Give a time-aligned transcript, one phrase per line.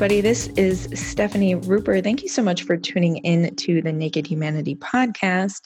[0.00, 0.22] everybody.
[0.22, 2.02] This is Stephanie Ruper.
[2.02, 5.60] Thank you so much for tuning in to the Naked Humanity podcast,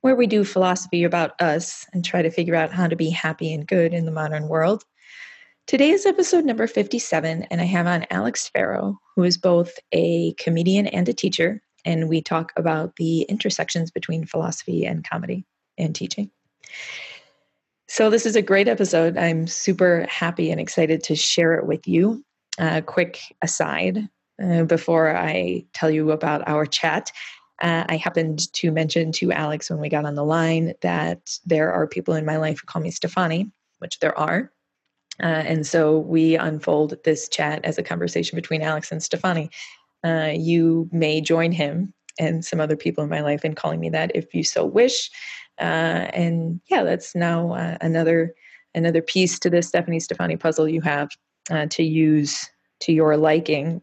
[0.00, 3.52] where we do philosophy about us and try to figure out how to be happy
[3.52, 4.84] and good in the modern world.
[5.66, 10.34] Today is episode number 57, and I have on Alex Farrow, who is both a
[10.34, 15.44] comedian and a teacher, and we talk about the intersections between philosophy and comedy
[15.76, 16.30] and teaching.
[17.88, 19.16] So, this is a great episode.
[19.16, 22.22] I'm super happy and excited to share it with you
[22.58, 24.08] a quick aside
[24.42, 27.10] uh, before I tell you about our chat.
[27.60, 31.72] Uh, I happened to mention to Alex when we got on the line that there
[31.72, 34.52] are people in my life who call me Stefani, which there are.
[35.20, 39.50] Uh, and so we unfold this chat as a conversation between Alex and Stefani.
[40.04, 43.88] Uh, you may join him and some other people in my life in calling me
[43.90, 45.10] that if you so wish.
[45.60, 48.34] Uh, and yeah, that's now uh, another
[48.74, 51.08] another piece to this Stephanie Stefani puzzle you have
[51.50, 52.48] uh, to use
[52.80, 53.82] to your liking.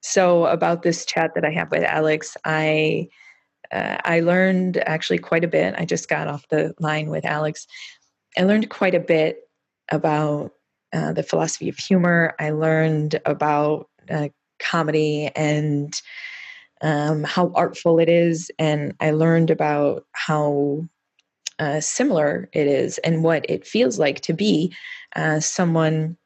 [0.00, 3.08] So about this chat that I have with Alex, I
[3.72, 5.74] uh, I learned actually quite a bit.
[5.76, 7.66] I just got off the line with Alex.
[8.38, 9.40] I learned quite a bit
[9.90, 10.52] about
[10.92, 12.34] uh, the philosophy of humor.
[12.38, 14.28] I learned about uh,
[14.60, 16.00] comedy and
[16.82, 20.86] um, how artful it is, and I learned about how
[21.58, 24.74] uh, similar it is and what it feels like to be
[25.16, 26.16] uh, someone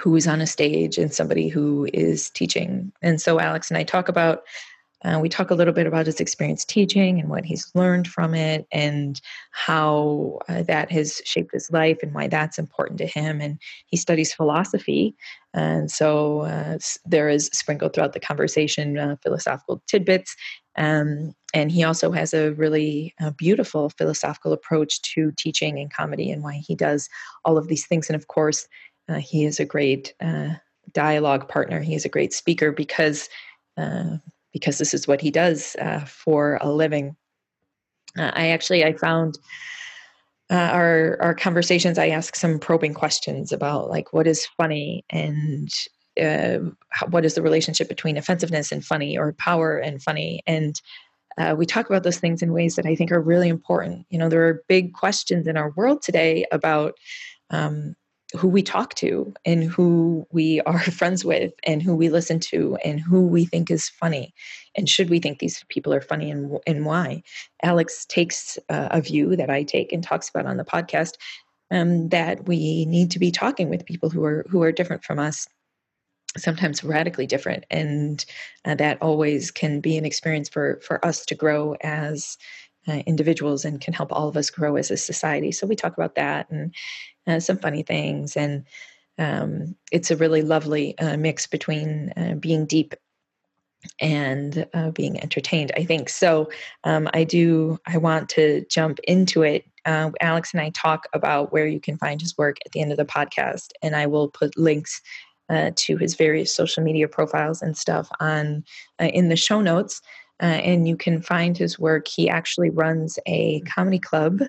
[0.00, 2.92] who is on a stage and somebody who is teaching.
[3.02, 4.42] And so Alex and I talk about
[5.02, 8.34] uh, we talk a little bit about his experience teaching and what he's learned from
[8.34, 9.20] it and
[9.52, 13.40] how uh, that has shaped his life and why that's important to him.
[13.40, 15.16] And he studies philosophy.
[15.54, 20.36] And so uh, there is sprinkled throughout the conversation uh, philosophical tidbits.
[20.76, 26.30] Um, and he also has a really uh, beautiful philosophical approach to teaching and comedy
[26.30, 27.08] and why he does
[27.44, 28.08] all of these things.
[28.08, 28.68] And of course,
[29.10, 30.50] uh, he is a great uh,
[30.92, 31.80] dialogue partner.
[31.80, 33.28] He is a great speaker because
[33.76, 34.16] uh,
[34.52, 37.16] because this is what he does uh, for a living.
[38.18, 39.38] Uh, I actually I found
[40.50, 41.98] our our conversations.
[41.98, 45.68] I ask some probing questions about like what is funny and
[47.08, 50.80] what is the relationship between offensiveness and funny or power and funny and
[51.38, 54.04] uh, we talk about those things in ways that I think are really important.
[54.10, 56.98] You know, there are big questions in our world today about
[57.50, 57.94] um,
[58.36, 62.76] who we talk to and who we are friends with and who we listen to
[62.84, 64.32] and who we think is funny
[64.76, 67.22] and should we think these people are funny and, and why.
[67.62, 71.14] Alex takes uh, a view that i take and talks about on the podcast
[71.70, 75.18] um, that we need to be talking with people who are who are different from
[75.18, 75.48] us
[76.36, 78.24] sometimes radically different and
[78.64, 82.38] uh, that always can be an experience for for us to grow as
[82.90, 85.94] uh, individuals and can help all of us grow as a society so we talk
[85.94, 86.74] about that and
[87.26, 88.64] uh, some funny things, and
[89.18, 92.94] um, it's a really lovely uh, mix between uh, being deep
[94.00, 95.72] and uh, being entertained.
[95.76, 96.50] I think so.
[96.84, 97.78] Um, I do.
[97.86, 99.64] I want to jump into it.
[99.84, 102.90] Uh, Alex and I talk about where you can find his work at the end
[102.90, 105.00] of the podcast, and I will put links.
[105.48, 108.62] Uh, to his various social media profiles and stuff on
[109.00, 110.00] in the show notes,
[110.44, 112.08] and you can find his work.
[112.08, 114.40] He actually runs a comedy club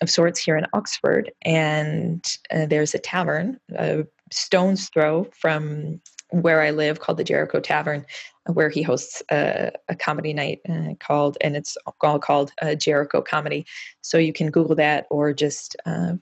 [0.00, 6.60] of sorts here in Oxford, and uh, there's a tavern, a stone's throw from where
[6.60, 8.04] I live, called the Jericho Tavern,
[8.46, 13.22] where he hosts a, a comedy night uh, called, and it's all called uh, Jericho
[13.22, 13.66] Comedy.
[14.02, 16.14] So you can Google that or just uh,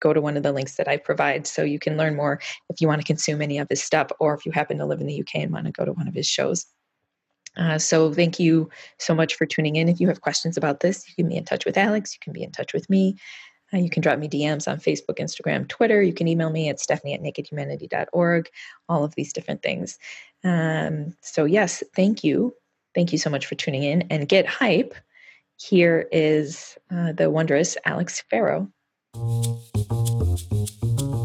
[0.00, 2.80] go to one of the links that I provide so you can learn more if
[2.80, 5.06] you want to consume any of his stuff or if you happen to live in
[5.06, 6.66] the UK and want to go to one of his shows.
[7.56, 8.68] Uh, so thank you
[8.98, 9.88] so much for tuning in.
[9.88, 12.14] If you have questions about this, you can be in touch with Alex.
[12.14, 13.16] You can be in touch with me.
[13.72, 16.02] Uh, you can drop me DMs on Facebook, Instagram, Twitter.
[16.02, 18.50] You can email me at stephanie at nakedhumanity.org,
[18.88, 19.98] all of these different things.
[20.44, 22.54] Um, so, yes, thank you.
[22.94, 24.94] Thank you so much for tuning in and get hype.
[25.56, 28.68] Here is uh, the wondrous Alex Farrow.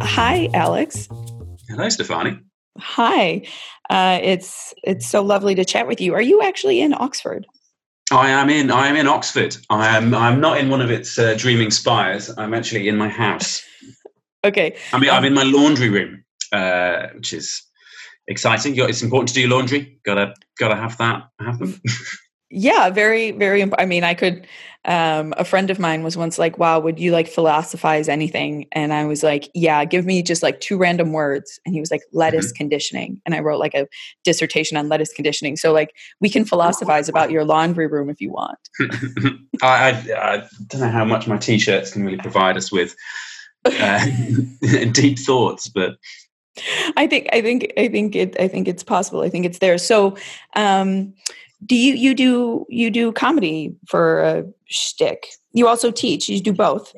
[0.01, 1.09] Hi, Alex.
[1.67, 2.39] Hello, Stefani.
[2.79, 3.41] Hi,
[3.89, 6.13] uh, it's it's so lovely to chat with you.
[6.13, 7.45] Are you actually in Oxford?
[8.11, 8.71] I am in.
[8.71, 9.57] I am in Oxford.
[9.69, 10.13] I am.
[10.13, 12.31] I'm not in one of its uh, dreaming spires.
[12.37, 13.63] I'm actually in my house.
[14.43, 14.75] okay.
[14.93, 17.61] I mean, I'm in my laundry room, uh, which is
[18.27, 18.77] exciting.
[18.77, 19.99] It's important to do laundry.
[20.05, 21.81] Gotta gotta have that happen.
[22.49, 24.47] yeah very very imp- i mean i could
[24.85, 28.93] um a friend of mine was once like wow would you like philosophize anything and
[28.93, 32.01] i was like yeah give me just like two random words and he was like
[32.13, 32.57] lettuce mm-hmm.
[32.57, 33.85] conditioning and i wrote like a
[34.23, 38.31] dissertation on lettuce conditioning so like we can philosophize about your laundry room if you
[38.31, 38.57] want
[39.61, 42.95] I, I, I don't know how much my t-shirts can really provide us with
[43.65, 44.05] uh,
[44.91, 45.97] deep thoughts but
[46.95, 49.21] I think I think I think it I think it's possible.
[49.21, 49.77] I think it's there.
[49.77, 50.17] So
[50.55, 51.13] um
[51.65, 55.27] do you you do you do comedy for a shtick?
[55.53, 56.29] You also teach.
[56.29, 56.95] You do both.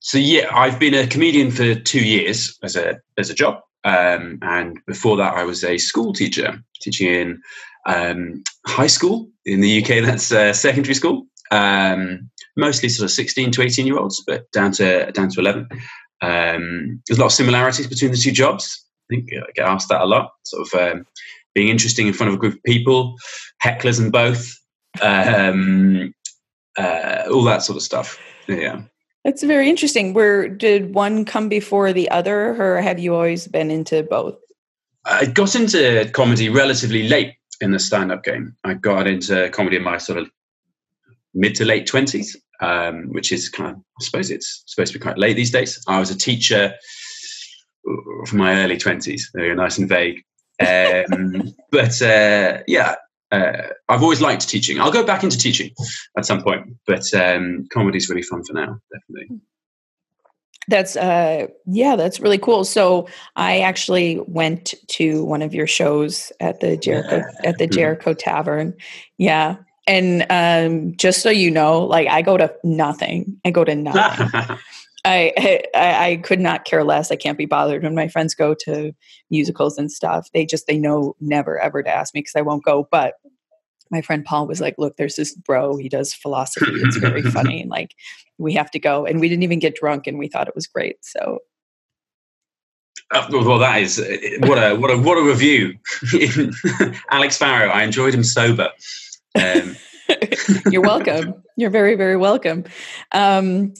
[0.00, 4.38] So yeah, I've been a comedian for two years as a as a job, um,
[4.42, 7.42] and before that, I was a school teacher teaching in
[7.86, 10.04] um, high school in the UK.
[10.04, 14.72] That's uh, secondary school, um, mostly sort of sixteen to eighteen year olds, but down
[14.72, 15.68] to down to eleven.
[16.22, 18.84] Um, there's a lot of similarities between the two jobs.
[19.10, 20.32] I think I get asked that a lot.
[20.44, 21.06] Sort of um,
[21.54, 23.16] being interesting in front of a group of people,
[23.62, 24.56] hecklers and both,
[25.02, 26.14] um,
[26.78, 28.18] uh, all that sort of stuff.
[28.48, 28.82] Yeah.
[29.24, 30.14] That's very interesting.
[30.14, 34.36] Where did one come before the other, or have you always been into both?
[35.04, 38.56] I got into comedy relatively late in the stand-up game.
[38.64, 40.30] I got into comedy in my sort of
[41.34, 45.02] mid to late twenties, um, which is kind of, I suppose it's supposed to be
[45.02, 45.78] quite late these days.
[45.86, 46.74] I was a teacher
[48.26, 49.30] from my early twenties.
[49.34, 50.22] They're nice and vague.
[50.60, 52.96] Um, but uh, yeah,
[53.32, 54.80] uh, I've always liked teaching.
[54.80, 55.72] I'll go back into teaching
[56.16, 59.40] at some point, but um, comedy is really fun for now, definitely.
[60.68, 62.64] That's uh yeah, that's really cool.
[62.64, 67.48] So I actually went to one of your shows at the Jericho yeah.
[67.48, 67.74] at the mm-hmm.
[67.74, 68.74] Jericho Tavern.
[69.18, 69.56] Yeah.
[69.88, 73.40] And um just so you know, like I go to nothing.
[73.44, 74.56] I go to nothing.
[75.04, 77.10] I, I, I could not care less.
[77.10, 78.92] I can't be bothered when my friends go to
[79.30, 80.28] musicals and stuff.
[80.34, 82.86] They just they know never ever to ask me because I won't go.
[82.90, 83.14] But
[83.90, 85.76] my friend Paul was like, "Look, there's this bro.
[85.76, 86.72] He does philosophy.
[86.72, 87.62] It's very funny.
[87.62, 87.94] And like,
[88.38, 90.66] we have to go." And we didn't even get drunk, and we thought it was
[90.66, 90.96] great.
[91.02, 91.38] So
[93.12, 95.76] uh, well, that is uh, what a what a what a review,
[97.10, 97.68] Alex Farrow.
[97.68, 98.68] I enjoyed him sober.
[99.34, 99.76] Um.
[100.70, 101.42] You're welcome.
[101.56, 102.64] You're very very welcome.
[103.12, 103.74] Um,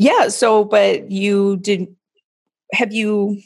[0.00, 0.28] yeah.
[0.28, 1.94] So, but you did.
[2.72, 3.40] Have you?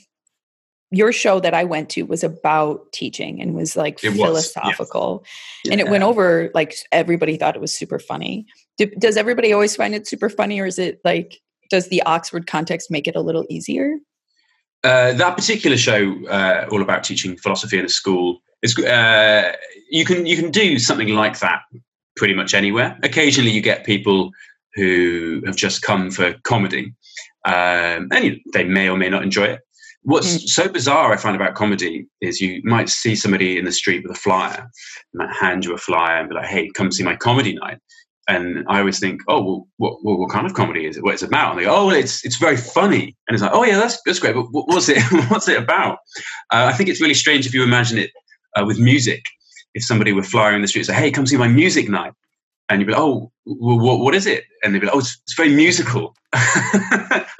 [0.90, 5.28] Your show that I went to was about teaching and was like it philosophical, was,
[5.64, 5.72] yes.
[5.72, 5.86] and yeah.
[5.86, 8.46] it went over like everybody thought it was super funny.
[8.78, 11.40] Do, does everybody always find it super funny, or is it like
[11.70, 13.96] does the Oxford context make it a little easier?
[14.84, 19.52] Uh, that particular show, uh, all about teaching philosophy in a school, is uh,
[19.90, 21.62] you can you can do something like that
[22.16, 22.96] pretty much anywhere.
[23.02, 24.30] Occasionally, you get people
[24.74, 26.94] who have just come for comedy,
[27.44, 29.60] um, and you know, they may or may not enjoy it.
[30.02, 30.48] What's mm.
[30.48, 34.16] so bizarre I find about comedy is you might see somebody in the street with
[34.16, 34.68] a flyer, and
[35.14, 37.78] might hand you a flyer and be like, "Hey, come see my comedy night."
[38.28, 41.02] And I always think, "Oh, well, what, what, what kind of comedy is it?
[41.02, 43.52] What it's about?" And they go, "Oh, well, it's it's very funny." And it's like,
[43.54, 45.98] "Oh yeah, that's that's great, but what's it what's it about?"
[46.50, 48.10] Uh, I think it's really strange if you imagine it
[48.56, 49.22] uh, with music.
[49.74, 52.12] If somebody were flying in the street and say, "Hey, come see my music night,"
[52.68, 55.20] and you'd be like, "Oh, well, what is it?" And they'd be like, "Oh, it's,
[55.24, 56.14] it's very musical."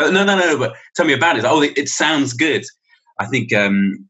[0.01, 0.59] no, no, no.
[0.59, 1.45] But tell me about it.
[1.45, 2.65] oh, it, it, sounds good.
[3.19, 4.09] I think um,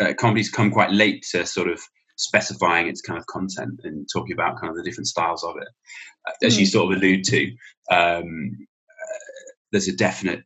[0.00, 1.80] uh, comedy's come quite late to sort of
[2.16, 5.68] specifying its kind of content and talking about kind of the different styles of it.
[6.44, 6.60] As mm.
[6.60, 6.70] you hmm.
[6.70, 7.46] sort of allude to,
[7.90, 8.56] um,
[8.88, 10.44] uh, there's a definite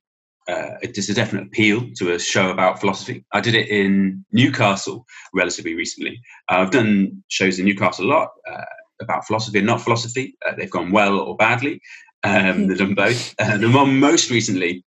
[0.49, 3.23] uh, there's a definite appeal to a show about philosophy.
[3.33, 5.05] I did it in Newcastle
[5.35, 6.23] relatively recently.
[6.51, 8.31] Uh, I've done shows in Newcastle a lot.
[8.51, 8.65] Uh,
[9.01, 10.37] about philosophy and not philosophy.
[10.47, 11.81] Uh, they've gone well or badly.
[12.25, 13.35] Um, they've done both.
[13.39, 14.85] Uh, the one most recently,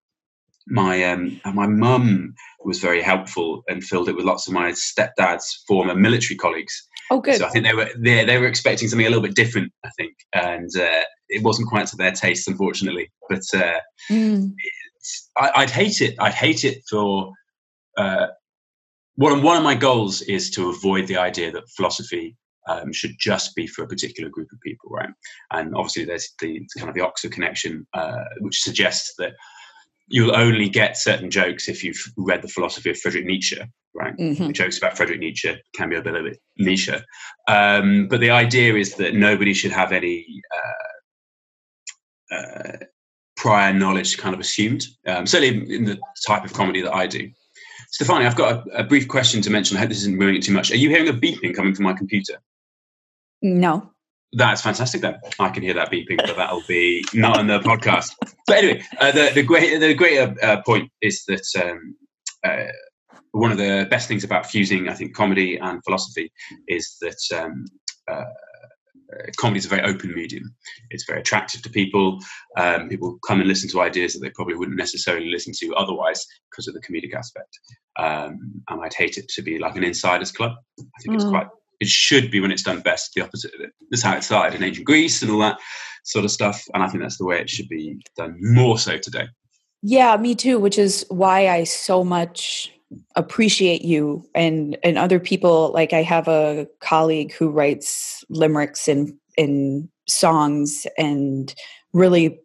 [0.67, 5.63] my um, my mum was very helpful and filled it with lots of my stepdad's
[5.67, 6.87] former military colleagues.
[7.09, 7.37] Oh, good.
[7.37, 9.71] So I think they were they, they were expecting something a little bit different.
[9.85, 13.11] I think, and uh, it wasn't quite to their taste, unfortunately.
[13.29, 14.53] But uh, mm.
[15.37, 16.15] I, would hate it.
[16.19, 17.31] I'd hate it for.
[17.97, 18.27] Uh,
[19.15, 22.35] one, one of my goals is to avoid the idea that philosophy
[22.67, 25.09] um, should just be for a particular group of people, right?
[25.51, 29.33] And obviously, there's the kind of the Oxford connection, uh, which suggests that
[30.07, 33.61] you'll only get certain jokes if you've read the philosophy of Friedrich Nietzsche,
[33.95, 34.15] right?
[34.17, 34.51] Mm-hmm.
[34.51, 36.25] Jokes about Friedrich Nietzsche can be a bit of
[36.57, 36.95] Nietzsche,
[37.47, 40.25] um, but the idea is that nobody should have any.
[40.55, 40.87] Uh,
[42.35, 42.77] uh,
[43.41, 47.27] prior knowledge kind of assumed, um, certainly in the type of comedy that I do.
[47.89, 49.75] Stefani, I've got a, a, brief question to mention.
[49.75, 50.71] I hope this isn't ruining it too much.
[50.71, 52.35] Are you hearing a beeping coming from my computer?
[53.41, 53.91] No.
[54.33, 55.01] That's fantastic.
[55.01, 58.13] Then I can hear that beeping, but that'll be not on the podcast.
[58.47, 61.95] But anyway, uh, the the great the greater uh, point is that um,
[62.47, 62.71] uh,
[63.31, 66.31] one of the best things about fusing, I think, comedy and philosophy
[66.67, 67.65] is that um,
[68.09, 68.23] uh,
[69.37, 70.55] comedy is a very open medium.
[70.89, 72.19] It's very attractive to people.
[72.57, 76.25] Um, people come and listen to ideas that they probably wouldn't necessarily listen to otherwise
[76.49, 77.59] because of the comedic aspect.
[77.97, 80.53] Um, and I'd hate it to be like an insiders club.
[80.79, 81.15] I think mm.
[81.15, 81.47] it's quite
[81.81, 83.71] it should be when it's done best the opposite of it.
[83.89, 85.57] That's how it started in ancient Greece and all that
[86.03, 86.63] sort of stuff.
[86.73, 89.27] And I think that's the way it should be done more so today.
[89.81, 92.71] Yeah, me too, which is why I so much
[93.15, 99.13] appreciate you and and other people like i have a colleague who writes limericks and
[99.37, 101.55] in songs and
[101.93, 102.37] really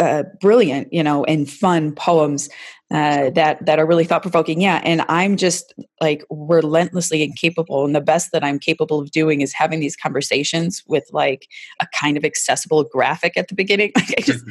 [0.00, 2.48] uh, brilliant, you know, and fun poems
[2.90, 4.60] uh, that that are really thought provoking.
[4.60, 9.40] Yeah, and I'm just like relentlessly incapable, and the best that I'm capable of doing
[9.40, 11.48] is having these conversations with like
[11.80, 13.92] a kind of accessible graphic at the beginning.
[13.96, 14.44] Like I just,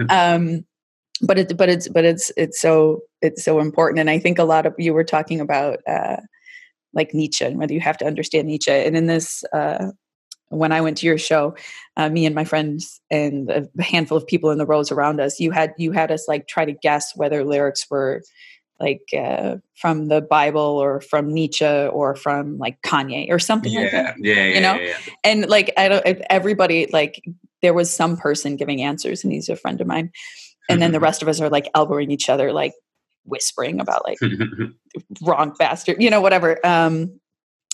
[0.10, 0.64] um,
[1.22, 3.98] but it, but it's, but it's, it's so, it's so important.
[3.98, 5.78] And I think a lot of you were talking about.
[5.86, 6.16] Uh,
[6.92, 8.72] like Nietzsche and whether you have to understand Nietzsche.
[8.72, 9.92] And in this uh,
[10.50, 11.54] when I went to your show,
[11.96, 15.40] uh, me and my friends and a handful of people in the rows around us,
[15.40, 18.22] you had you had us like try to guess whether lyrics were
[18.80, 23.80] like uh, from the Bible or from Nietzsche or from like Kanye or something yeah,
[23.80, 24.14] like that.
[24.18, 25.14] Yeah, yeah, you know, yeah, yeah.
[25.24, 26.04] and like I don't.
[26.28, 27.22] Everybody like
[27.62, 30.10] there was some person giving answers, and he's a friend of mine,
[30.68, 32.72] and then the rest of us are like elbowing each other, like
[33.24, 34.18] whispering about like
[35.22, 36.64] wrong bastard, you know, whatever.
[36.66, 37.20] Um,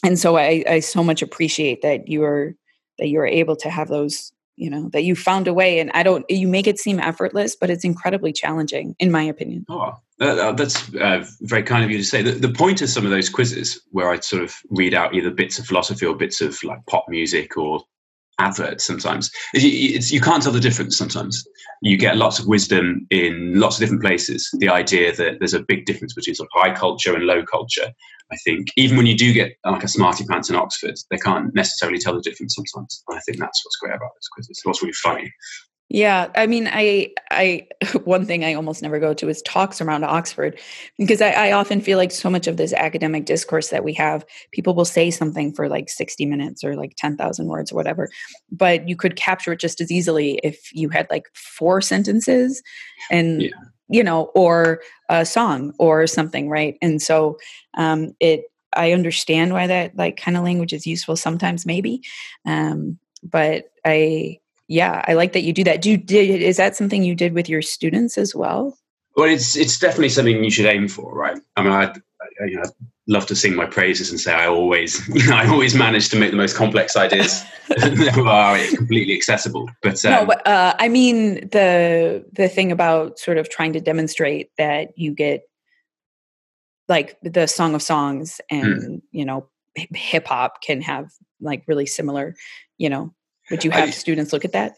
[0.04, 2.54] and so I, I so much appreciate that you are
[2.98, 6.02] that you're able to have those you know that you found a way and i
[6.02, 9.64] don't you make it seem effortless but it's incredibly challenging in my opinion.
[9.68, 12.22] Oh that's uh, very kind of you to say.
[12.22, 15.30] The, the point of some of those quizzes where i sort of read out either
[15.30, 17.82] bits of philosophy or bits of like pop music or
[18.38, 21.46] adverts sometimes you, you can't tell the difference sometimes
[21.82, 25.62] you get lots of wisdom in lots of different places the idea that there's a
[25.62, 27.90] big difference between sort of high culture and low culture
[28.32, 31.54] I think even when you do get like a smarty pants in Oxford, they can't
[31.54, 33.02] necessarily tell the difference sometimes.
[33.08, 34.48] And I think that's what's great about this quiz.
[34.50, 35.32] It's what's really funny.
[35.88, 37.68] Yeah, I mean, I, I,
[38.04, 40.58] one thing I almost never go to is talks around Oxford
[40.98, 44.26] because I, I often feel like so much of this academic discourse that we have,
[44.52, 48.08] people will say something for like 60 minutes or like 10,000 words or whatever,
[48.50, 52.62] but you could capture it just as easily if you had like four sentences
[53.10, 53.50] and yeah
[53.88, 56.76] you know, or a song or something, right?
[56.82, 57.38] And so
[57.76, 62.02] um, it, I understand why that like kind of language is useful sometimes, maybe,
[62.44, 65.82] um, but I, yeah, I like that you do that.
[65.82, 68.76] Do you did is that something you did with your students as well?
[69.16, 71.38] Well, it's it's definitely something you should aim for, right?
[71.56, 72.64] I mean, I, I you know,
[73.08, 76.16] love to sing my praises and say I always, you know, I always manage to
[76.18, 79.70] make the most complex ideas that are completely accessible.
[79.82, 83.80] But um, no, but uh, I mean the the thing about sort of trying to
[83.80, 85.42] demonstrate that you get
[86.88, 89.02] like the Song of Songs and mm.
[89.12, 92.34] you know hip hop can have like really similar,
[92.78, 93.12] you know.
[93.50, 94.74] Would you have I, students look at that?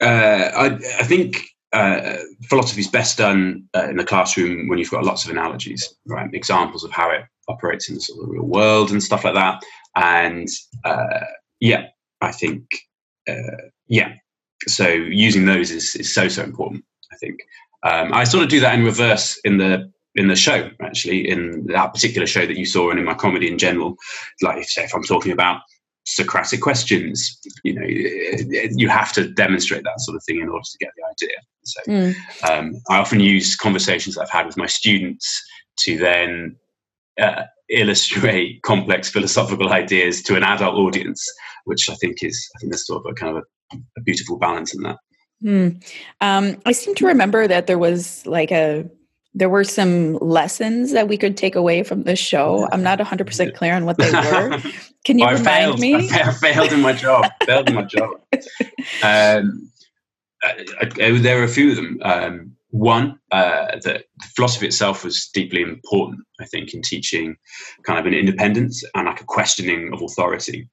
[0.00, 0.66] Uh, I
[1.00, 2.16] I think uh,
[2.48, 6.32] philosophy is best done uh, in the classroom when you've got lots of analogies, right?
[6.32, 9.62] Examples of how it operates in the sort of real world and stuff like that.
[9.96, 10.48] And
[10.84, 11.20] uh,
[11.60, 11.86] yeah,
[12.20, 12.64] I think
[13.28, 14.14] uh, yeah.
[14.66, 16.84] So using those is, is so so important.
[17.12, 17.40] I think
[17.82, 21.66] um, I sort of do that in reverse in the in the show actually in
[21.66, 23.96] that particular show that you saw and in my comedy in general.
[24.42, 25.60] Like if, say if I'm talking about
[26.06, 30.78] Socratic questions, you know, you have to demonstrate that sort of thing in order to
[30.78, 31.36] get the idea.
[31.64, 32.14] So mm.
[32.50, 35.42] um, I often use conversations I've had with my students
[35.78, 36.56] to then
[37.20, 41.26] uh, illustrate complex philosophical ideas to an adult audience,
[41.64, 43.42] which I think is I think there's sort of a kind of
[43.72, 44.96] a, a beautiful balance in that.
[45.42, 45.84] Mm.
[46.20, 48.88] Um, I seem to remember that there was like a
[49.34, 52.68] there were some lessons that we could take away from the show.
[52.70, 54.58] I'm not 100% clear on what they were.
[55.04, 55.80] Can you remind failed.
[55.80, 55.94] me?
[56.10, 57.30] I failed in my job.
[57.44, 58.10] failed in my job.
[59.02, 59.70] Um,
[60.42, 60.66] I,
[61.00, 61.98] I, there were a few of them.
[62.02, 67.36] Um, one, uh, that philosophy itself was deeply important, I think, in teaching
[67.86, 70.68] kind of an independence and like a questioning of authority.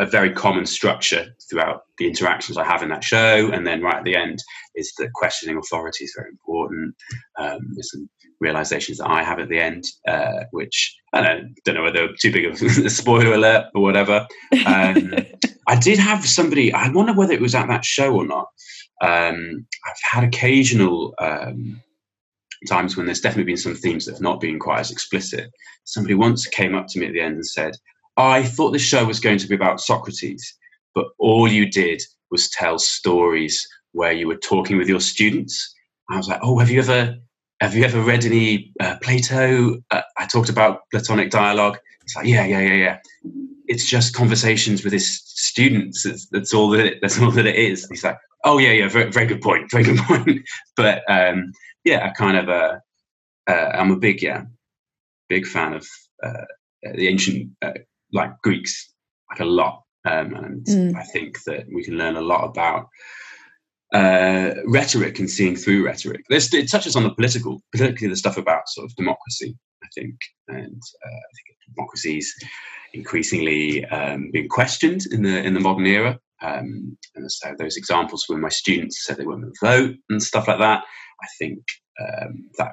[0.00, 3.94] A very common structure throughout the interactions I have in that show, and then right
[3.94, 4.40] at the end
[4.74, 6.96] is that questioning authority is very important.
[7.38, 8.08] Um, there's some
[8.40, 12.32] realizations that I have at the end, uh, which I don't, don't know whether too
[12.32, 14.26] big of a spoiler alert or whatever.
[14.66, 15.14] Um,
[15.68, 16.72] I did have somebody.
[16.72, 18.48] I wonder whether it was at that show or not
[19.00, 21.80] um, I've had occasional um,
[22.68, 25.50] times when there's definitely been some themes that have not been quite as explicit.
[25.84, 27.74] Somebody once came up to me at the end and said,
[28.16, 30.54] I thought this show was going to be about Socrates,
[30.94, 35.74] but all you did was tell stories where you were talking with your students.
[36.10, 37.16] I was like, oh, have you ever
[37.60, 39.76] have you ever read any uh, Plato?
[39.90, 41.78] Uh, I talked about Platonic dialogue.
[42.02, 42.98] It's like, yeah, yeah, yeah, yeah.
[43.66, 46.04] It's just conversations with his students.
[46.04, 47.88] It's, that's all that it, that's all that it is.
[47.88, 50.42] He's like, Oh yeah, yeah, very, very good point, very good point.
[50.76, 51.52] but um,
[51.84, 52.76] yeah, I kind of uh,
[53.48, 54.44] uh, I'm a big yeah,
[55.28, 55.86] big fan of
[56.22, 56.44] uh,
[56.94, 57.72] the ancient uh,
[58.12, 58.92] like Greeks,
[59.30, 60.94] like a lot, um, and mm.
[60.94, 62.88] I think that we can learn a lot about
[63.94, 66.22] uh, rhetoric and seeing through rhetoric.
[66.28, 70.16] There's, it touches on the political, particularly the stuff about sort of democracy, I think,
[70.48, 72.34] and uh, I think democracy's
[72.92, 76.18] increasingly um, being questioned in the in the modern era.
[76.42, 80.58] Um, and so those examples when my students said they to vote and stuff like
[80.58, 80.82] that,
[81.22, 81.60] I think
[82.00, 82.72] um, that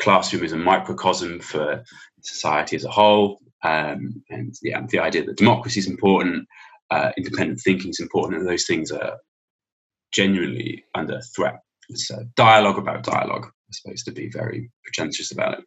[0.00, 1.84] classroom is a microcosm for
[2.22, 3.40] society as a whole.
[3.62, 6.46] Um, and yeah, the idea that democracy is important,
[6.90, 9.18] uh, independent thinking is important, and those things are
[10.12, 11.60] genuinely under threat.
[11.88, 13.46] It's a dialogue about dialogue.
[13.46, 15.64] I'm supposed to be very pretentious about it.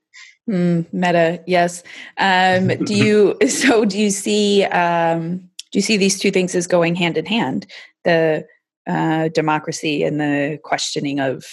[0.49, 1.83] Mm, meta, yes.
[2.17, 2.95] Um, do
[3.41, 3.47] you?
[3.47, 4.63] So, do you see?
[4.65, 7.67] Um, do you see these two things as going hand in hand?
[8.05, 8.45] The
[8.87, 11.43] uh, democracy and the questioning of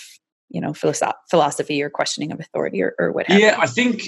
[0.50, 4.03] you know philosoph- philosophy or questioning of authority or, or whatever yeah i think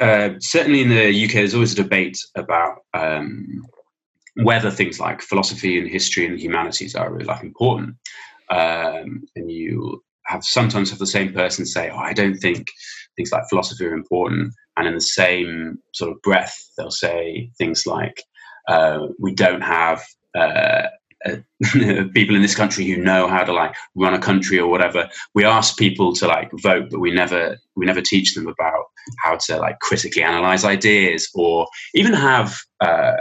[0.00, 3.62] uh, certainly in the uk there's always a debate about um,
[4.42, 7.96] whether things like philosophy and history and humanities are really like important.
[8.50, 12.66] Um, and you have sometimes have the same person say oh i don't think
[13.16, 14.52] things like philosophy are important.
[14.76, 18.22] And in the same sort of breath they'll say things like
[18.68, 20.02] uh, we don't have
[20.36, 20.82] uh,
[21.24, 21.36] uh,
[22.14, 25.08] people in this country who know how to like run a country or whatever.
[25.34, 28.84] We ask people to like vote, but we never we never teach them about
[29.18, 33.16] how to like critically analyze ideas or even have uh,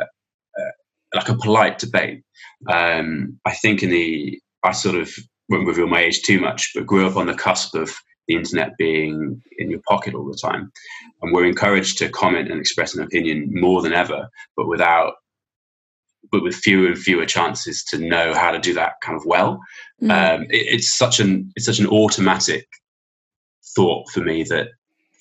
[0.59, 0.71] uh,
[1.13, 2.23] like a polite debate.
[2.69, 5.11] Um, I think in the I sort of
[5.49, 7.95] won't reveal my age too much, but grew up on the cusp of
[8.27, 10.71] the internet being in your pocket all the time,
[11.21, 15.13] and we're encouraged to comment and express an opinion more than ever, but without
[16.31, 19.61] but with fewer and fewer chances to know how to do that kind of well.
[20.01, 20.11] Mm.
[20.11, 22.67] Um, it, it's such an it's such an automatic
[23.75, 24.69] thought for me that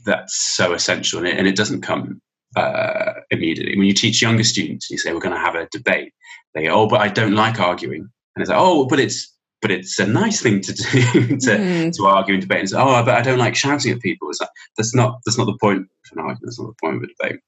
[0.06, 2.20] that's so essential, and it, and it doesn't come
[2.56, 3.76] uh, immediately.
[3.76, 6.12] When you teach younger students, you say we're going to have a debate.
[6.54, 9.33] They go, oh, but I don't like arguing, and it's like, oh, but it's
[9.64, 11.96] but it's a nice thing to do to, mm.
[11.96, 14.28] to argue and debate and say, oh, but I don't like shouting at people.
[14.28, 16.42] It's like, that's not that's not the point of an argument.
[16.42, 17.40] That's not the point of a debate.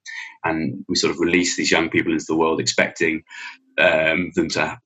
[0.42, 3.22] And we sort of release these young people into the world, expecting
[3.76, 4.78] um, them to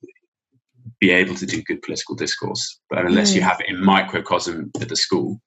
[0.99, 2.81] be able to do good political discourse.
[2.89, 3.35] But unless mm.
[3.35, 5.39] you have it in microcosm at the school,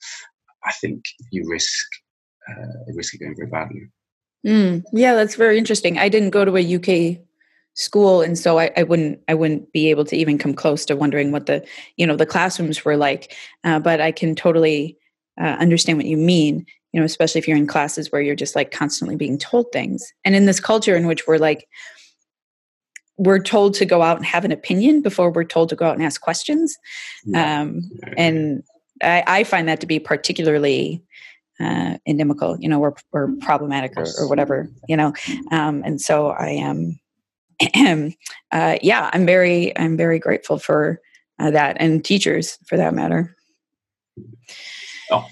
[0.64, 1.86] I think you risk
[2.48, 3.88] uh, risk it going very badly.
[4.46, 4.84] Mm.
[4.94, 5.98] Yeah, that's very interesting.
[5.98, 7.18] I didn't go to a UK
[7.74, 10.96] school and so I, I, wouldn't i wouldn't be able to even come close to
[10.96, 11.64] wondering what the
[11.96, 13.34] you know the classrooms were like.
[13.64, 14.96] Uh, but i can totally
[15.40, 18.54] uh, understand what you mean you know especially if you're in classes where you're just
[18.54, 20.12] like constantly being told things.
[20.24, 21.68] And in this culture in which we're like
[23.16, 25.94] we're told to go out and have an opinion before we're told to go out
[25.94, 26.76] and ask questions
[27.24, 27.60] yeah.
[27.60, 27.80] um,
[28.16, 28.62] and
[29.02, 31.02] I, I, find that to be particularly
[31.60, 35.12] uh, inimical you know or, or problematic or, or whatever you know
[35.52, 36.98] um, and so i am
[38.52, 41.00] uh, yeah, I'm very I'm very grateful for
[41.38, 43.36] uh, that and teachers for that matter.
[45.10, 45.26] Oh,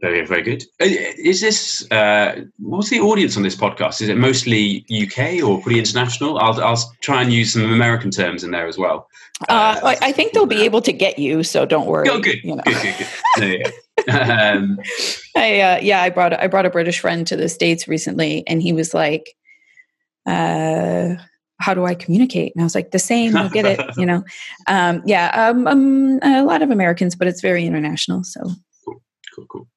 [0.00, 0.64] very very good.
[0.80, 0.86] Uh,
[1.18, 4.02] is this uh, what's the audience on this podcast?
[4.02, 6.38] Is it mostly UK or pretty international?
[6.38, 9.08] I'll I'll try and use some American terms in there as well.
[9.48, 12.08] Uh, I, I, think they'll be able to get you, so don't worry.
[12.08, 12.44] Oh, good.
[12.44, 12.62] You know.
[12.64, 13.72] good, good, good.
[14.06, 14.52] yeah.
[14.54, 14.78] um,
[15.36, 18.62] I uh, yeah, I brought I brought a British friend to the states recently, and
[18.62, 19.34] he was like,
[20.26, 21.16] uh,
[21.62, 22.52] how do I communicate?
[22.54, 24.24] And I was like, the same, you'll get it, you know?
[24.66, 28.24] Um, yeah, um, um, a lot of Americans, but it's very international.
[28.24, 28.40] So
[28.84, 29.02] cool,
[29.34, 29.68] cool, cool.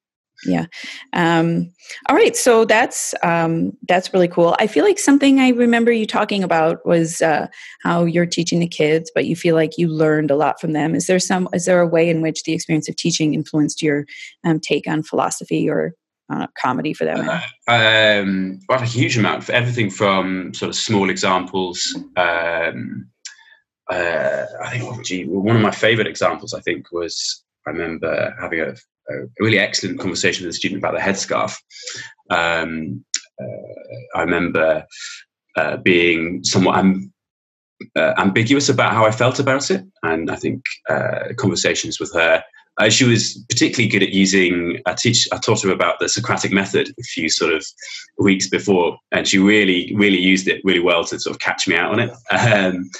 [0.44, 0.66] Yeah.
[1.14, 1.72] Um,
[2.08, 2.36] all right.
[2.36, 4.54] So that's um, that's really cool.
[4.58, 7.46] I feel like something I remember you talking about was uh,
[7.82, 10.94] how you're teaching the kids, but you feel like you learned a lot from them.
[10.94, 11.48] Is there some?
[11.54, 14.04] Is there a way in which the experience of teaching influenced your
[14.44, 15.94] um, take on philosophy or
[16.30, 17.42] uh, comedy for matter?
[17.68, 21.96] Uh, um, well, a huge amount for everything from sort of small examples.
[22.16, 23.08] Um,
[23.90, 28.34] uh, I think, oh, gee, one of my favorite examples, I think, was I remember
[28.40, 31.56] having a, a really excellent conversation with a student about the headscarf.
[32.30, 33.04] Um,
[33.40, 34.84] uh, I remember
[35.56, 36.84] uh, being somewhat
[37.96, 40.62] uh, ambiguous about how I felt about it, and I think
[41.36, 42.42] conversations with her
[42.78, 44.80] uh, she was particularly good at using.
[44.86, 45.26] I teach.
[45.32, 47.64] I taught her about the Socratic method a few sort of
[48.18, 51.76] weeks before, and she really, really used it really well to sort of catch me
[51.76, 52.10] out on it.
[52.30, 52.90] Um,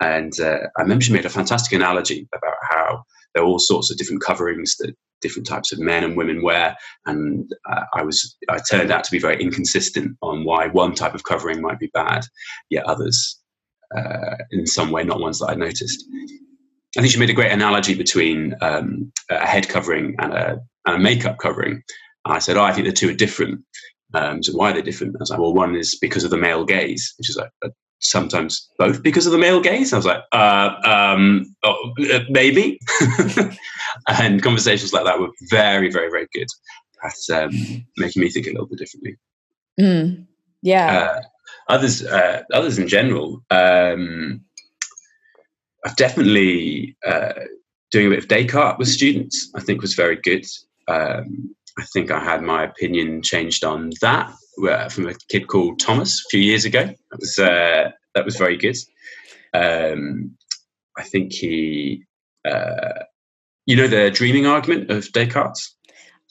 [0.00, 3.90] and uh, I remember she made a fantastic analogy about how there are all sorts
[3.90, 8.36] of different coverings that different types of men and women wear, and uh, I was
[8.48, 11.90] I turned out to be very inconsistent on why one type of covering might be
[11.92, 12.24] bad,
[12.70, 13.38] yet others
[13.94, 16.04] uh, in some way not ones that I noticed.
[16.98, 20.96] I think she made a great analogy between um, a head covering and a, and
[20.96, 21.82] a, makeup covering.
[22.24, 23.60] And I said, "Oh, I think the two are different."
[24.14, 25.14] Um, so why are they different?
[25.14, 27.70] I was like, "Well, one is because of the male gaze, which is a, a
[28.00, 29.92] sometimes both because of the male gaze.
[29.92, 32.80] I was like, uh, um, oh, uh, maybe.
[34.08, 36.48] and conversations like that were very, very, very good
[37.04, 37.50] at um,
[37.96, 39.16] making me think a little bit differently.
[39.80, 40.26] Mm,
[40.62, 40.96] yeah.
[40.98, 41.22] Uh,
[41.68, 44.40] others, uh, others in general, um,
[45.88, 47.32] I've definitely uh,
[47.90, 49.50] doing a bit of Descartes with students.
[49.54, 50.44] I think was very good.
[50.86, 54.30] Um, I think I had my opinion changed on that
[54.68, 56.84] uh, from a kid called Thomas a few years ago.
[56.84, 58.76] That was uh, that was very good.
[59.54, 60.36] Um,
[60.98, 62.04] I think he,
[62.44, 63.04] uh,
[63.64, 65.74] you know, the dreaming argument of Descartes.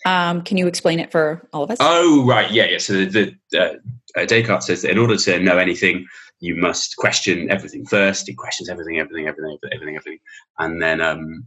[0.05, 1.77] Um, can you explain it for all of us?
[1.81, 2.77] Oh, right, yeah, yeah.
[2.77, 3.79] So the, the
[4.17, 6.05] uh, Descartes says that in order to know anything,
[6.39, 8.27] you must question everything first.
[8.27, 10.19] He questions everything, everything, everything, everything, everything,
[10.59, 11.45] and then um,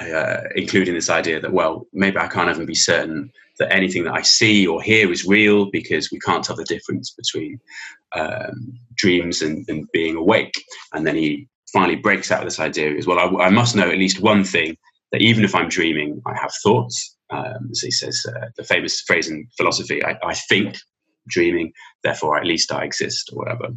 [0.00, 4.14] uh, including this idea that well, maybe I can't even be certain that anything that
[4.14, 7.60] I see or hear is real because we can't tell the difference between
[8.14, 10.54] um, dreams and, and, being awake.
[10.92, 13.18] And then he finally breaks out of this idea as well.
[13.18, 14.76] I, I, must know at least one thing
[15.12, 17.16] that even if I'm dreaming, I have thoughts.
[17.30, 20.76] Um, he says, uh, the famous phrase in philosophy, I, I, think
[21.28, 23.68] dreaming, therefore at least I exist or whatever.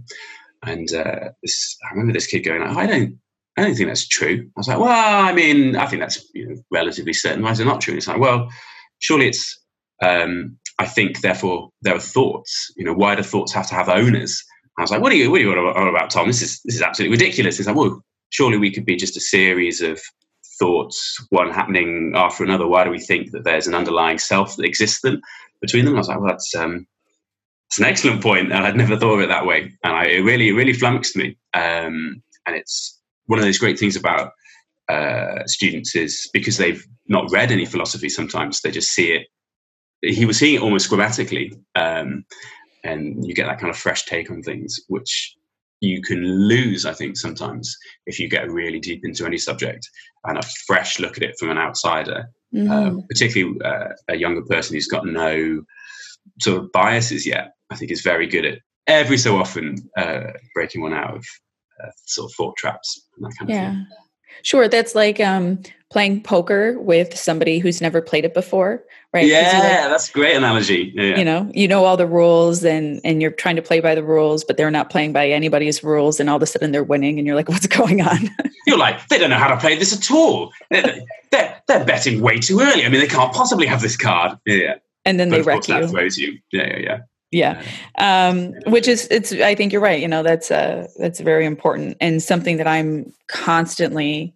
[0.64, 3.20] And uh, this, I remember this kid going, I don't,
[3.58, 4.46] I don't think that's true.
[4.46, 7.44] I was like, well, I mean, I think that's you know, relatively certain.
[7.44, 7.94] Why is it not true?
[7.94, 8.50] And it's like, well,
[9.00, 9.60] surely it's
[10.04, 12.72] um, I think, therefore, there are thoughts.
[12.78, 14.44] You know, why do thoughts have to have owners?
[14.78, 16.28] I was like, what are you, what are you on about, Tom?
[16.28, 17.60] This is this is absolutely ridiculous.
[17.60, 20.00] It's like, well, surely we could be just a series of
[20.60, 22.68] thoughts, one happening after another.
[22.68, 25.20] Why do we think that there's an underlying self that exists them
[25.62, 25.96] between them?
[25.96, 26.86] I was like, well, that's um,
[27.68, 29.74] it's an excellent point, and I'd never thought of it that way.
[29.84, 31.38] And I, it really, it really flummoxed me.
[31.54, 34.32] Um, and it's one of those great things about
[34.90, 38.08] uh, students is because they've not read any philosophy.
[38.08, 39.28] Sometimes they just see it
[40.02, 42.26] he was seeing it almost grammatically, um,
[42.84, 45.36] and you get that kind of fresh take on things, which
[45.82, 47.76] you can lose, I think, sometimes
[48.06, 49.88] if you get really deep into any subject
[50.26, 52.72] and a fresh look at it from an outsider, mm-hmm.
[52.72, 55.64] uh, particularly uh, a younger person who's got no
[56.42, 57.52] sort of biases yet.
[57.70, 61.26] I think is very good at every so often uh, breaking one out of
[61.84, 63.70] uh, sort of thought traps and that kind yeah.
[63.70, 63.88] of thing.
[64.44, 69.26] Sure, that's like um, playing poker with somebody who's never played it before, right?
[69.26, 70.92] Yeah, like, that's a great analogy.
[70.94, 71.18] Yeah.
[71.18, 74.04] You know, you know all the rules, and and you're trying to play by the
[74.04, 77.18] rules, but they're not playing by anybody's rules, and all of a sudden they're winning,
[77.18, 78.30] and you're like, what's going on?
[78.68, 80.52] you're like, they don't know how to play this at all.
[80.70, 81.00] They're,
[81.32, 82.86] they're, they're betting way too early.
[82.86, 84.38] I mean, they can't possibly have this card.
[84.46, 84.76] Yeah.
[85.04, 85.88] And then but they wreck you.
[85.88, 86.38] throws you.
[86.52, 87.00] Yeah, yeah, yeah
[87.32, 87.62] yeah.
[87.98, 91.98] Um, which is it's i think you're right you know that's uh that's very important
[92.00, 94.34] and something that i'm constantly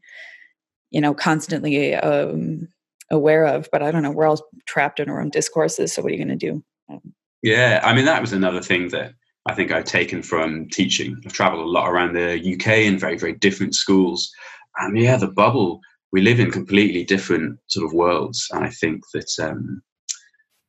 [0.89, 2.67] you know constantly um
[3.10, 6.12] aware of but i don't know we're all trapped in our own discourses so what
[6.12, 6.63] are you going to do?
[6.89, 9.13] Um, yeah i mean that was another thing that
[9.47, 11.21] i think i've taken from teaching.
[11.25, 14.30] I've traveled a lot around the uk in very very different schools
[14.77, 15.80] and yeah the bubble
[16.12, 19.82] we live in completely different sort of worlds and i think that um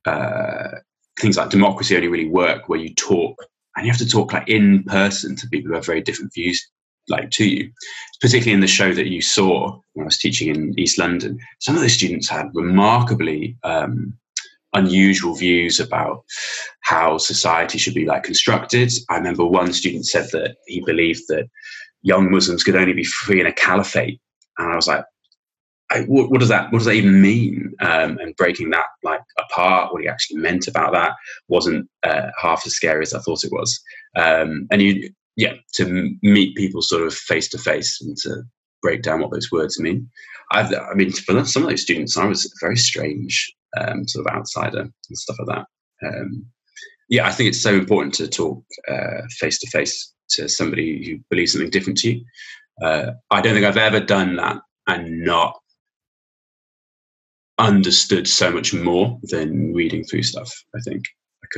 [0.06, 0.78] uh
[1.20, 3.36] things like democracy only really work where you talk
[3.76, 6.66] and you have to talk like in person to people who have very different views
[7.08, 7.70] like to you.
[8.20, 11.74] Particularly in the show that you saw when i was teaching in east london some
[11.74, 14.16] of the students had remarkably um,
[14.74, 16.24] unusual views about
[16.80, 18.90] how society should be like constructed.
[19.10, 21.48] I remember one student said that he believed that
[22.02, 24.20] young muslims could only be free in a caliphate
[24.58, 25.04] and i was like
[25.92, 27.72] I, what, what, does that what does that even mean?
[27.80, 31.12] Um, and breaking that like apart, what he actually meant about that
[31.48, 33.80] wasn't uh, half as scary as I thought it was.
[34.16, 38.42] Um, and you, yeah, to meet people sort of face to face and to
[38.82, 40.08] break down what those words mean.
[40.50, 44.26] I've, I mean, for some of those students, I was a very strange um, sort
[44.26, 46.06] of outsider and stuff like that.
[46.06, 46.46] Um,
[47.08, 48.62] yeah, I think it's so important to talk
[49.38, 52.24] face to face to somebody who believes something different to you.
[52.82, 55.61] Uh, I don't think I've ever done that and not
[57.62, 60.52] understood so much more than reading through stuff.
[60.74, 61.04] I think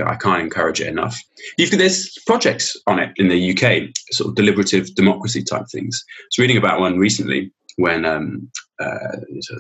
[0.05, 1.21] I can't encourage it enough.
[1.57, 6.05] You've, there's projects on it in the UK, sort of deliberative democracy type things.
[6.09, 9.17] I was reading about one recently when um, uh,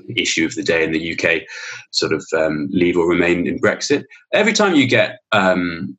[0.06, 1.42] the issue of the day in the UK,
[1.92, 4.04] sort of um, leave or remain in Brexit.
[4.32, 5.96] Every time you get um,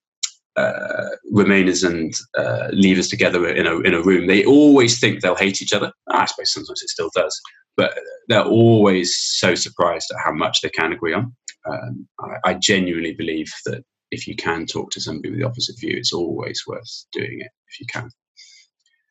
[0.55, 5.35] uh, Remainers and uh, Leavers together in a in a room, they always think they'll
[5.35, 5.91] hate each other.
[6.09, 7.39] I suppose sometimes it still does,
[7.77, 11.35] but they're always so surprised at how much they can agree on.
[11.69, 15.79] Um, I, I, genuinely believe that if you can talk to somebody with the opposite
[15.79, 18.09] view, it's always worth doing it if you can.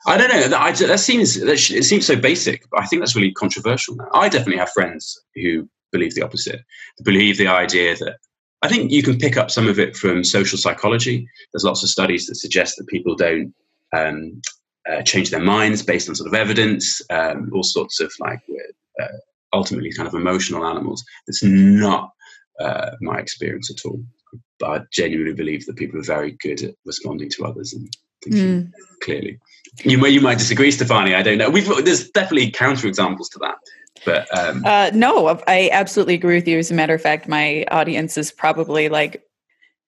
[0.06, 0.48] I don't know.
[0.48, 4.08] That, that seems that it seems so basic, but I think that's really controversial now.
[4.12, 6.60] I definitely have friends who believe the opposite.
[7.02, 8.18] Believe the idea that
[8.62, 11.26] I think you can pick up some of it from social psychology.
[11.52, 13.54] There's lots of studies that suggest that people don't
[13.96, 14.40] um,
[14.90, 18.40] uh, change their minds based on sort of evidence, um, all sorts of like
[19.00, 19.06] uh,
[19.52, 21.04] ultimately kind of emotional animals.
[21.26, 22.10] It's not
[22.60, 24.02] uh, my experience at all.
[24.58, 27.88] But I genuinely believe that people are very good at responding to others and
[28.22, 28.72] thinking mm.
[29.02, 29.38] clearly.
[29.82, 31.14] You may you might disagree, Stefani.
[31.14, 31.50] I don't know.
[31.50, 33.56] We've there's definitely counterexamples to that.
[34.04, 36.58] But um, uh, no, I absolutely agree with you.
[36.58, 39.23] As a matter of fact, my audience is probably like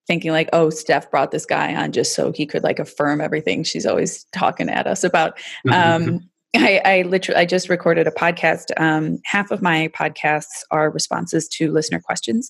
[0.07, 3.63] thinking like, oh, Steph brought this guy on just so he could like affirm everything
[3.63, 5.37] she's always talking at us about.
[5.71, 6.21] Um,
[6.55, 8.71] I, I, literally I just recorded a podcast.
[8.77, 12.49] Um, half of my podcasts are responses to listener questions,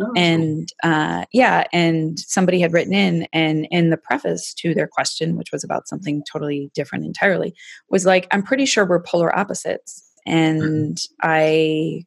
[0.00, 4.86] oh, and uh, yeah, and somebody had written in, and in the preface to their
[4.86, 7.54] question, which was about something totally different entirely,
[7.90, 10.38] was like, "I'm pretty sure we're polar opposites," mm-hmm.
[10.38, 12.04] and I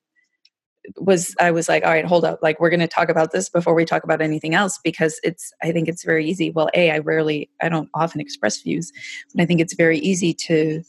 [0.98, 2.39] was I was like, all right, hold up.
[2.41, 5.54] Like we're going to talk about this before we talk about anything else because it's
[5.63, 6.52] I think it's very easy.
[6.52, 8.91] Well, A, I rarely I don't often express views,
[9.34, 10.84] but I think it's very easy to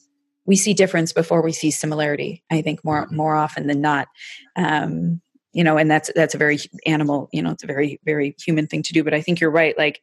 [0.46, 2.44] we see difference before we see similarity.
[2.50, 4.08] I think more more often than not.
[4.56, 5.20] Um,
[5.52, 8.66] you know, and that's that's a very animal, you know, it's a very, very human
[8.66, 9.02] thing to do.
[9.02, 9.76] But I think you're right.
[9.78, 10.02] Like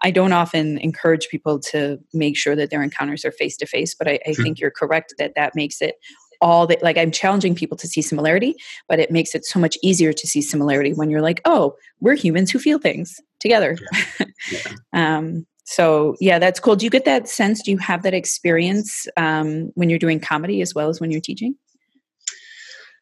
[0.00, 3.94] I don't often encourage people to make sure that their encounters are face to face,
[3.94, 5.96] but I, I think you're correct that that makes it
[6.44, 8.54] all that like i'm challenging people to see similarity
[8.86, 12.14] but it makes it so much easier to see similarity when you're like oh we're
[12.14, 13.76] humans who feel things together
[14.20, 14.26] yeah.
[14.52, 14.72] Yeah.
[15.16, 19.08] um, so yeah that's cool do you get that sense do you have that experience
[19.16, 21.56] um, when you're doing comedy as well as when you're teaching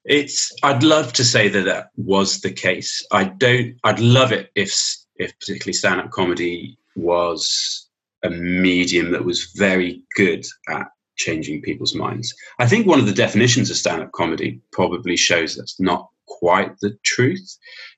[0.04, 4.50] it's i'd love to say that that was the case i don't i'd love it
[4.54, 4.72] if
[5.16, 7.88] if particularly stand-up comedy was
[8.22, 12.34] a medium that was very good at changing people's minds.
[12.58, 16.78] I think one of the definitions of stand up comedy probably shows that's not quite
[16.80, 17.56] the truth.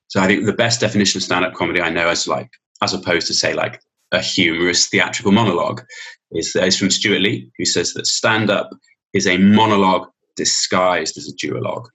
[0.08, 2.50] So I think the best definition of stand up comedy I know as like,
[2.82, 3.80] as opposed to say like
[4.12, 5.82] a humorous theatrical monologue,
[6.32, 8.70] is, is from Stewart Lee, who says that stand up
[9.12, 11.86] is a monologue disguised as a duologue.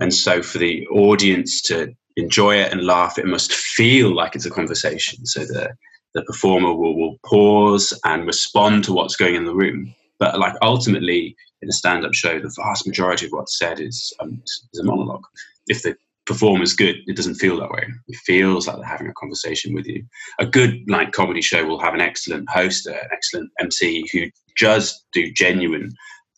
[0.00, 4.46] And so for the audience to enjoy it and laugh, it must feel like it's
[4.46, 5.24] a conversation.
[5.26, 5.70] So the,
[6.14, 9.94] the performer will, will pause and respond to what's going in the room.
[10.18, 14.40] But like ultimately, in a stand-up show, the vast majority of what's said is um,
[14.44, 15.24] is a monologue.
[15.66, 17.86] If the performer's good, it doesn't feel that way.
[18.06, 20.04] It feels like they're having a conversation with you.
[20.38, 24.26] A good like comedy show will have an excellent host, an excellent MC who
[24.58, 25.90] does do genuine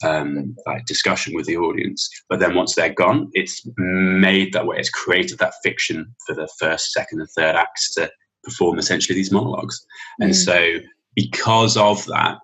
[0.02, 2.08] um, like discussion with the audience.
[2.28, 4.78] But then once they're gone, it's made that way.
[4.78, 8.10] It's created that fiction for the first, second, and third acts to
[8.44, 9.84] perform essentially these monologues.
[10.20, 10.26] Mm.
[10.26, 10.78] And so
[11.14, 12.38] because of that,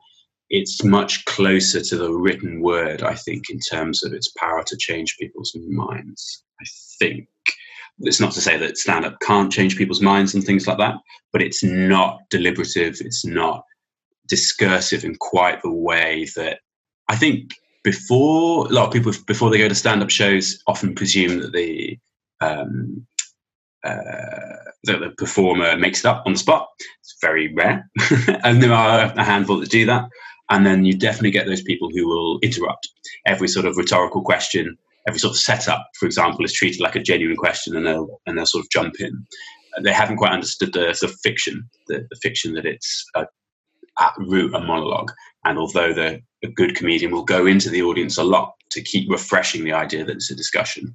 [0.51, 4.77] it's much closer to the written word, I think, in terms of its power to
[4.77, 6.45] change people's minds.
[6.61, 6.65] I
[6.99, 7.29] think
[8.01, 10.97] it's not to say that stand up can't change people's minds and things like that,
[11.33, 13.65] but it's not deliberative, it's not
[14.29, 16.61] discursive in quite the way that
[17.09, 17.53] I think
[17.85, 21.53] before a lot of people before they go to stand up shows often presume that
[21.53, 21.99] the
[22.41, 23.07] um,
[23.85, 26.69] uh, that the performer makes it up on the spot.
[27.01, 27.89] It's very rare,
[28.45, 30.09] and there are a handful that do that.
[30.51, 32.89] And then you definitely get those people who will interrupt
[33.27, 34.77] every sort of rhetorical question,
[35.09, 38.39] every sort of setup, for example, is treated like a genuine question, and they'll and
[38.39, 39.27] they'll sort of jump in.
[39.83, 43.27] They haven't quite understood the sort of fiction, the, the fiction that it's a,
[43.99, 45.13] at root a monologue.
[45.45, 49.11] And although the a good comedian will go into the audience a lot to keep
[49.11, 50.95] refreshing the idea that it's a discussion,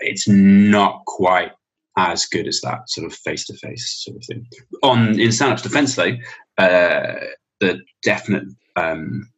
[0.00, 1.52] it's not quite
[1.96, 4.46] as good as that sort of face to face sort of thing.
[4.82, 6.16] On in stand-up's defense, though,
[6.58, 7.16] uh,
[7.60, 8.44] the definite
[8.76, 9.28] um,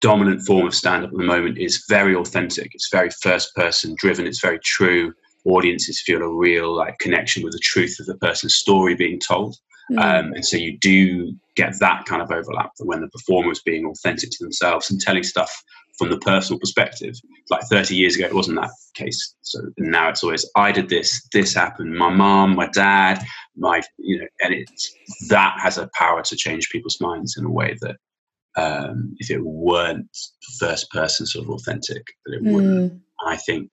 [0.00, 2.74] dominant form of stand up at the moment is very authentic.
[2.74, 4.26] It's very first person driven.
[4.26, 5.12] It's very true.
[5.44, 9.56] Audiences feel a real like connection with the truth of the person's story being told.
[9.90, 9.98] Mm.
[9.98, 13.86] Um, and so you do get that kind of overlap when the performer is being
[13.86, 15.62] authentic to themselves and telling stuff
[16.00, 17.14] from the personal perspective.
[17.50, 19.34] Like 30 years ago, it wasn't that case.
[19.42, 23.22] So now it's always, I did this, this happened, my mom, my dad,
[23.54, 24.94] my, you know, and it's,
[25.28, 27.96] that has a power to change people's minds in a way that
[28.56, 30.08] um, if it weren't
[30.58, 32.94] first person sort of authentic, that it wouldn't.
[32.94, 33.00] Mm.
[33.26, 33.70] I think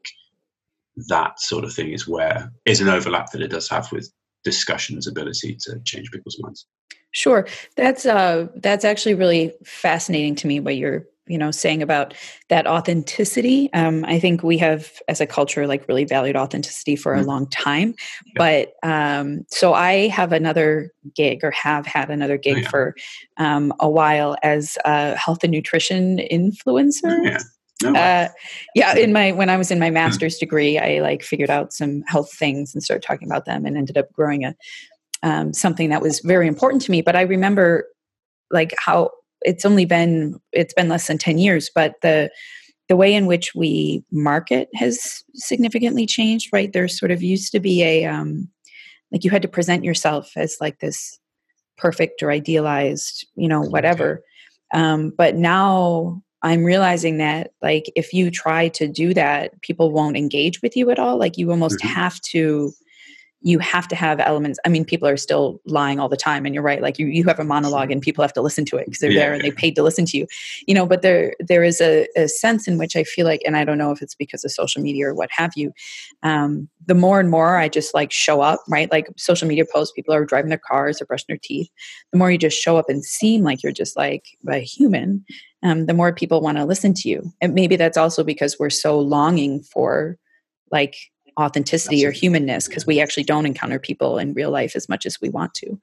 [1.08, 4.12] that sort of thing is where is an overlap that it does have with
[4.44, 6.68] discussion's ability to change people's minds.
[7.12, 10.60] Sure, that's uh, that's actually really fascinating to me.
[10.60, 12.13] What you're you know saying about
[12.50, 17.13] that authenticity um, i think we have as a culture like really valued authenticity for
[17.13, 17.28] a mm-hmm.
[17.28, 17.94] long time
[18.26, 18.34] yeah.
[18.82, 22.70] but um, so i have another gig or have had another oh, gig oh, yeah.
[22.70, 22.96] for
[23.38, 27.40] um, a while as a health and nutrition influencer yeah.
[27.84, 28.28] No uh,
[28.74, 32.02] yeah, in my when I was in my master's degree, I like figured out some
[32.08, 34.56] health things and started talking about them, and ended up growing a
[35.22, 37.02] um, something that was very important to me.
[37.02, 37.88] But I remember
[38.50, 42.30] like how it's only been it's been less than 10 years but the
[42.89, 46.71] the way in which we market has significantly changed right?
[46.71, 48.50] There sort of used to be a um
[49.12, 51.19] like you had to present yourself as like this
[51.78, 54.23] perfect or idealized you know whatever.
[54.73, 60.15] Um but now i'm realizing that like if you try to do that people won't
[60.15, 61.17] engage with you at all.
[61.17, 61.93] Like you almost mm-hmm.
[61.93, 62.71] have to
[63.41, 66.54] you have to have elements i mean people are still lying all the time and
[66.54, 68.86] you're right like you, you have a monologue and people have to listen to it
[68.86, 69.19] because they're yeah.
[69.19, 70.28] there and they paid to listen to you.
[70.67, 73.58] You know but there there is a, a, sense in which i feel like and
[73.58, 75.71] i don't know if it's because of social media or what have you
[76.23, 78.91] um, the more and more i just like show up right?
[78.91, 81.69] Like social media posts people are driving their cars or brushing their teeth.
[82.12, 85.26] The more you just show up and seem like you're just like a human
[85.63, 87.34] um, the more people want to listen to you.
[87.41, 90.17] And maybe that's also because we're so longing for
[90.71, 90.95] like
[91.39, 95.19] authenticity or humanness because we actually don't encounter people in real life as much as
[95.21, 95.80] we want to.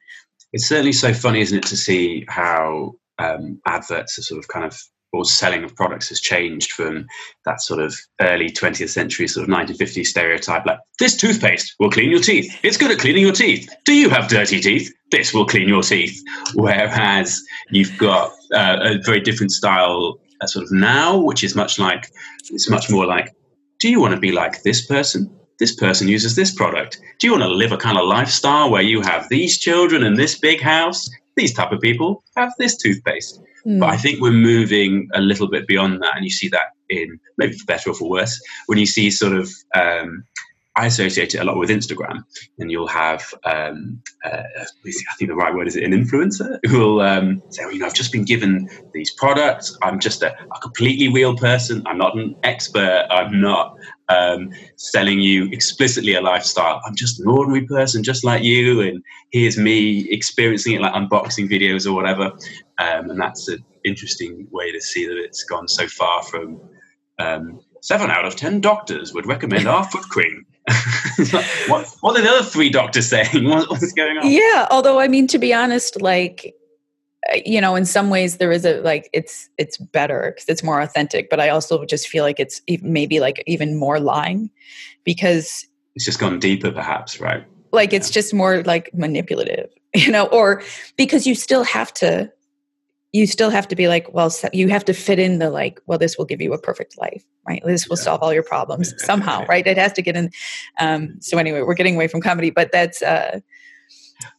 [0.53, 4.65] It's certainly so funny, isn't it, to see how um, adverts are sort of kind
[4.65, 4.79] of
[5.15, 7.07] or selling of products has changed from
[7.45, 12.11] that sort of early 20th century sort of 1950s stereotype like this toothpaste will clean
[12.11, 12.53] your teeth.
[12.65, 13.73] It's good at cleaning your teeth.
[13.85, 14.93] Do you have dirty teeth?
[15.13, 16.21] This will clean your teeth.
[16.55, 17.41] Whereas
[17.71, 22.11] you've got uh, a very different style uh, sort of now which is much like
[22.51, 23.33] it's much more like
[23.79, 27.01] do you want to be like this person this person uses this product.
[27.19, 30.17] Do you want to live a kind of lifestyle where you have these children and
[30.17, 31.09] this big house?
[31.37, 33.41] These type of people have this toothpaste.
[33.67, 33.81] Mm.
[33.81, 37.19] But I think we're moving a little bit beyond that, and you see that in
[37.39, 40.25] maybe for better or for worse when you see sort of um,
[40.77, 42.25] I associate it a lot with Instagram,
[42.59, 46.81] and you'll have, um, uh, I think the right word is it, an influencer who
[46.81, 49.77] will um, say, well, you know, I've just been given these products.
[49.83, 51.85] I'm just a, a completely real person.
[51.87, 53.07] I'm not an expert.
[53.11, 53.77] I'm not
[54.09, 56.81] um, selling you explicitly a lifestyle.
[56.87, 58.81] I'm just an ordinary person, just like you.
[58.81, 62.33] And here's me experiencing it, like unboxing videos or whatever.
[62.79, 66.61] Um, and that's an interesting way to see that it's gone so far from
[67.19, 70.47] um, seven out of ten doctors would recommend our foot cream
[71.69, 73.27] what, what are the other three doctors saying?
[73.45, 74.31] What, what's going on?
[74.31, 76.55] Yeah, although I mean, to be honest, like
[77.45, 80.81] you know, in some ways there is a like it's it's better because it's more
[80.81, 81.31] authentic.
[81.31, 84.51] But I also just feel like it's maybe like even more lying
[85.05, 87.45] because it's just gone deeper, perhaps, right?
[87.73, 87.99] Like yeah.
[87.99, 90.63] it's just more like manipulative, you know, or
[90.97, 92.31] because you still have to
[93.13, 96.01] you still have to be like, well, you have to fit in the like, well,
[96.01, 97.63] this will give you a perfect life, right?
[97.65, 98.03] This will yeah.
[98.03, 99.65] solve all your problems somehow, right?
[99.65, 100.31] It has to get in.
[100.81, 103.03] Um, so anyway, we're getting away from comedy, but that's.
[103.03, 103.41] Uh,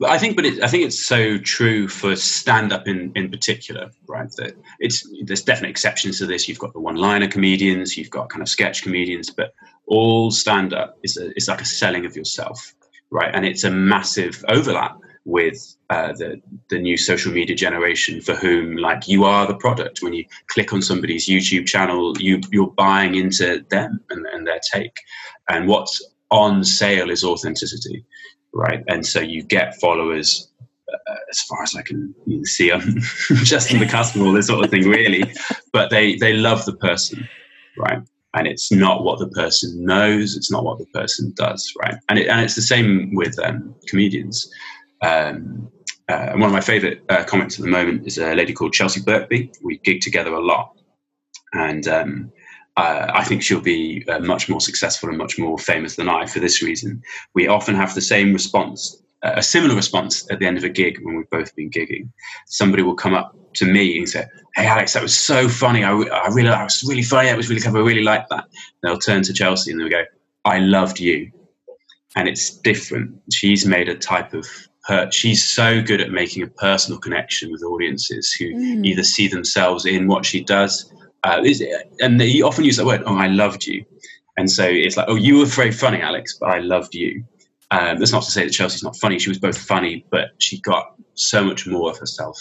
[0.03, 4.31] I think, but it, I think it's so true for stand-up in in particular, right?
[4.37, 6.47] That it's there's definite exceptions to this.
[6.47, 9.53] You've got the one-liner comedians, you've got kind of sketch comedians, but
[9.87, 12.73] all stand-up is a, is like a selling of yourself,
[13.11, 13.33] right?
[13.33, 18.77] And it's a massive overlap with uh, the the new social media generation for whom
[18.77, 23.15] like you are the product when you click on somebody's youtube channel you you're buying
[23.15, 24.95] into them and, and their take
[25.49, 28.05] and what's on sale is authenticity
[28.55, 30.51] right and so you get followers
[30.93, 32.13] uh, as far as I can
[32.45, 33.01] see, I'm
[33.43, 35.23] just in the cusp of all this sort of thing, really.
[35.73, 37.27] But they they love the person,
[37.77, 37.99] right?
[38.33, 41.95] And it's not what the person knows; it's not what the person does, right?
[42.09, 44.49] And it, and it's the same with um, comedians.
[45.01, 45.69] Um,
[46.07, 49.01] uh, one of my favourite uh, comics at the moment is a lady called Chelsea
[49.01, 49.51] Birkby.
[49.63, 50.71] We gig together a lot,
[51.53, 52.31] and um,
[52.77, 56.25] uh, I think she'll be uh, much more successful and much more famous than I
[56.25, 57.01] for this reason.
[57.33, 60.69] We often have the same response, uh, a similar response at the end of a
[60.69, 62.09] gig when we've both been gigging.
[62.47, 65.83] Somebody will come up to me and say, "Hey, Alex, that was so funny.
[65.83, 67.29] I, I really, I was really funny.
[67.29, 67.77] That was really clever.
[67.77, 70.03] I really liked that." And they'll turn to Chelsea and they'll go,
[70.43, 71.31] "I loved you,"
[72.17, 73.15] and it's different.
[73.31, 74.45] She's made a type of
[74.87, 78.85] her she's so good at making a personal connection with audiences who mm.
[78.85, 80.93] either see themselves in what she does
[81.25, 81.43] uh,
[81.99, 83.83] and they often use that word oh i loved you.
[84.37, 87.23] And so it's like oh you were very funny alex but i loved you.
[87.71, 90.59] Um, that's not to say that chelsea's not funny she was both funny but she
[90.61, 92.37] got so much more of herself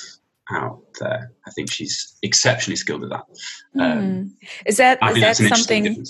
[0.50, 1.32] out there.
[1.46, 3.24] I think she's exceptionally skilled at that.
[3.80, 4.30] Um, mm.
[4.66, 6.04] is that is that something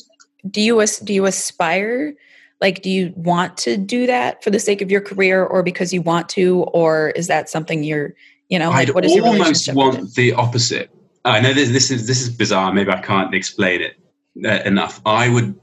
[0.51, 2.15] do you do you aspire?
[2.61, 5.93] Like do you want to do that for the sake of your career or because
[5.93, 8.15] you want to or is that something you're
[8.49, 10.91] you know like, I'd what is your almost want the opposite
[11.25, 13.97] i know this, this is this is bizarre maybe i can't explain it
[14.45, 15.59] uh, enough i would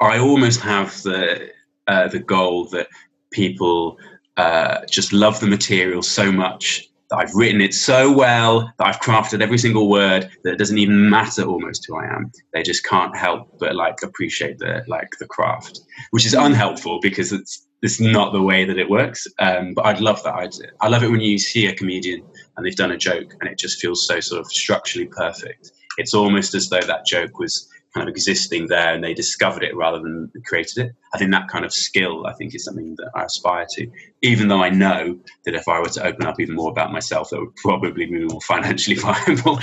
[0.00, 1.50] i almost have the
[1.88, 2.86] uh, the goal that
[3.32, 3.98] people
[4.36, 9.00] uh, just love the material so much that I've written it so well, that I've
[9.00, 12.32] crafted every single word, that it doesn't even matter almost who I am.
[12.54, 15.80] They just can't help but like appreciate the like the craft,
[16.10, 19.26] which is unhelpful because it's it's not the way that it works.
[19.40, 20.34] Um, but I'd love that.
[20.34, 22.24] I'd, I love it when you see a comedian
[22.56, 25.72] and they've done a joke and it just feels so sort of structurally perfect.
[25.98, 29.76] It's almost as though that joke was kind of existing there and they discovered it
[29.76, 30.92] rather than created it.
[31.12, 33.90] I think that kind of skill, I think, is something that I aspire to,
[34.22, 37.30] even though I know that if I were to open up even more about myself,
[37.30, 39.58] that would probably be more financially viable.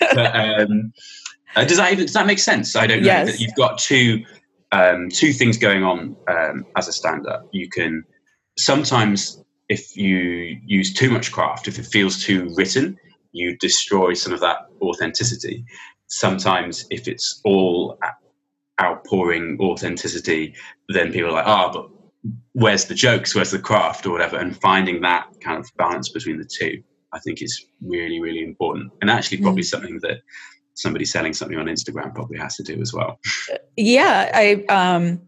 [0.00, 0.92] but, um,
[1.54, 2.74] uh, does that even, does that make sense?
[2.74, 3.30] I don't know yes.
[3.30, 4.24] that you've got two
[4.72, 7.48] um, two things going on um, as a stand-up.
[7.52, 8.04] You can
[8.58, 12.96] sometimes, if you use too much craft, if it feels too written,
[13.32, 15.64] you destroy some of that authenticity.
[16.06, 17.98] Sometimes if it's all
[18.80, 20.54] outpouring authenticity,
[20.88, 24.38] then people are like, ah, oh, but where's the jokes, where's the craft, or whatever,
[24.38, 28.92] and finding that kind of balance between the two, I think is really, really important,
[29.00, 29.66] and actually probably mm.
[29.66, 30.18] something that
[30.74, 33.18] somebody selling something on Instagram probably has to do as well.
[33.76, 35.20] Yeah, I um,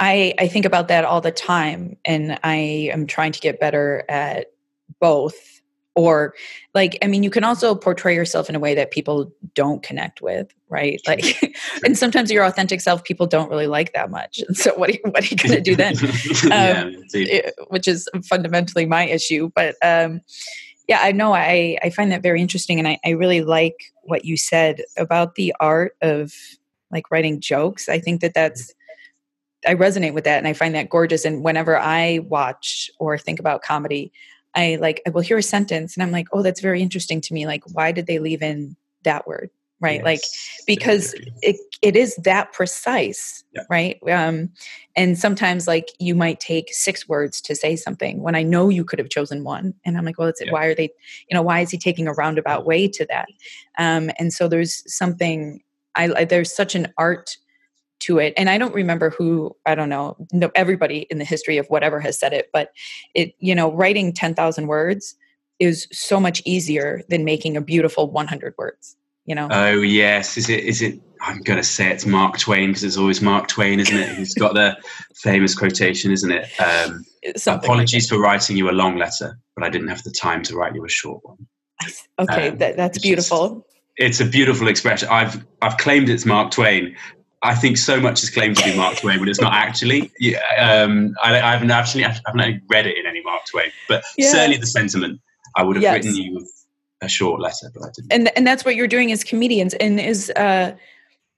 [0.00, 4.04] I I think about that all the time, and I am trying to get better
[4.08, 4.52] at
[5.00, 5.58] both
[5.94, 6.32] or
[6.74, 10.22] like i mean you can also portray yourself in a way that people don't connect
[10.22, 11.00] with right?
[11.06, 11.42] Like
[11.84, 14.92] and sometimes your authentic self people don't really like that much and so what are
[14.92, 15.94] you, what are you going to do then?
[16.52, 20.20] Um, yeah, which is fundamentally my issue but um,
[20.86, 24.24] yeah i know i i find that very interesting and I, I really like what
[24.24, 26.32] you said about the art of
[26.90, 27.88] like writing jokes.
[27.88, 28.74] I think that that's
[29.66, 31.24] I resonate with that and I find that gorgeous.
[31.24, 34.12] And whenever I watch or think about comedy,
[34.54, 37.34] I like I will hear a sentence and I'm like, oh, that's very interesting to
[37.34, 37.46] me.
[37.46, 39.50] Like, why did they leave in that word?
[39.80, 39.96] Right.
[39.96, 40.20] Yes, like
[40.66, 43.44] because it it is that precise.
[43.54, 43.62] Yeah.
[43.70, 44.00] Right.
[44.10, 44.50] Um,
[44.96, 48.84] and sometimes like you might take six words to say something when I know you
[48.84, 49.74] could have chosen one.
[49.84, 50.50] And I'm like, well, it's yeah.
[50.50, 50.90] why are they,
[51.30, 53.28] you know, why is he taking a roundabout way to that?
[53.78, 55.62] Um, and so there's something
[55.94, 57.36] I, I there's such an art
[58.00, 61.58] to it and i don't remember who i don't know no, everybody in the history
[61.58, 62.70] of whatever has said it but
[63.14, 65.14] it you know writing 10,000 words
[65.58, 69.46] is so much easier than making a beautiful 100 words you know?
[69.50, 70.38] Oh yes.
[70.38, 73.48] Is it is it i'm going to say it's mark twain because it's always mark
[73.48, 74.76] twain isn't it he's got the
[75.16, 76.48] famous quotation isn't it?
[76.60, 77.04] Um,
[77.48, 80.56] apologies like for writing you a long letter but i didn't have the time to
[80.56, 81.36] write you a short one.
[82.20, 85.08] Okay um, that, that's beautiful just, it's a beautiful expression.
[85.10, 86.96] I've I've claimed it's Mark Twain,
[87.42, 90.10] I think so much is claimed to be Mark Twain but it's not actually.
[90.18, 94.02] Yeah, um, I, I, haven't actually I haven't read it in any Mark Twain, but
[94.16, 94.30] yeah.
[94.30, 95.20] certainly the sentiment.
[95.56, 95.94] I would have yes.
[95.94, 96.46] written you
[97.00, 98.12] a short letter, but I didn't.
[98.12, 100.74] And and that's what you're doing as comedians, and is uh,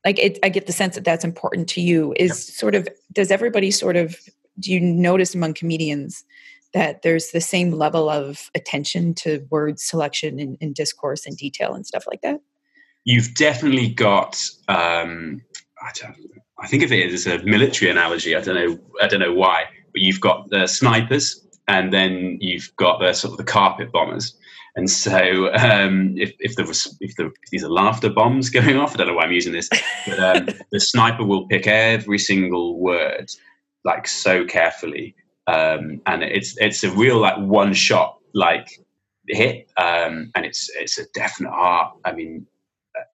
[0.05, 2.15] like it, I get the sense that that's important to you.
[2.17, 2.57] Is yep.
[2.57, 4.19] sort of does everybody sort of
[4.59, 6.25] do you notice among comedians
[6.73, 11.75] that there's the same level of attention to word selection and, and discourse and detail
[11.75, 12.41] and stuff like that?
[13.05, 15.43] You've definitely got um,
[15.81, 15.93] I,
[16.59, 18.37] I think of it as a military analogy.
[18.37, 18.79] I don't know.
[19.03, 23.33] I don't know why, but you've got the snipers, and then you've got the sort
[23.33, 24.35] of the carpet bombers.
[24.77, 28.77] And so, um, if if there was if, the, if these are laughter bombs going
[28.77, 29.69] off, I don't know why I'm using this,
[30.07, 33.31] but um, the sniper will pick every single word
[33.85, 35.15] like so carefully,
[35.47, 38.69] um, and it's it's a real like one shot like
[39.29, 41.93] hit, um, and it's it's a definite art.
[42.05, 42.47] I mean,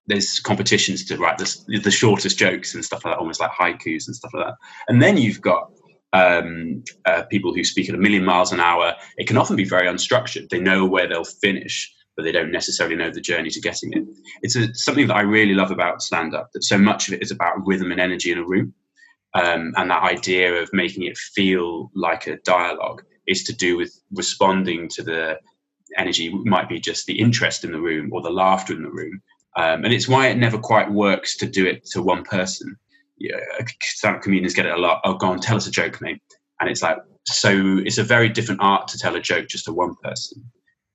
[0.07, 4.07] there's competitions to write the, the shortest jokes and stuff like that, almost like haikus
[4.07, 4.55] and stuff like that.
[4.89, 5.71] And then you've got
[6.13, 8.95] um, uh, people who speak at a million miles an hour.
[9.17, 10.49] It can often be very unstructured.
[10.49, 14.05] They know where they'll finish, but they don't necessarily know the journey to getting it.
[14.43, 17.23] It's a, something that I really love about stand up, that so much of it
[17.23, 18.73] is about rhythm and energy in a room.
[19.35, 23.93] Um, and that idea of making it feel like a dialogue is to do with
[24.13, 25.39] responding to the
[25.99, 28.91] energy, it might be just the interest in the room or the laughter in the
[28.91, 29.21] room
[29.57, 32.77] um, and it's why it never quite works to do it to one person.
[33.19, 33.37] Yeah,
[33.83, 35.01] stand-up comedians get it a lot.
[35.05, 36.21] Oh, go on, tell us a joke, mate.
[36.61, 37.79] And it's like so.
[37.85, 40.45] It's a very different art to tell a joke just to one person,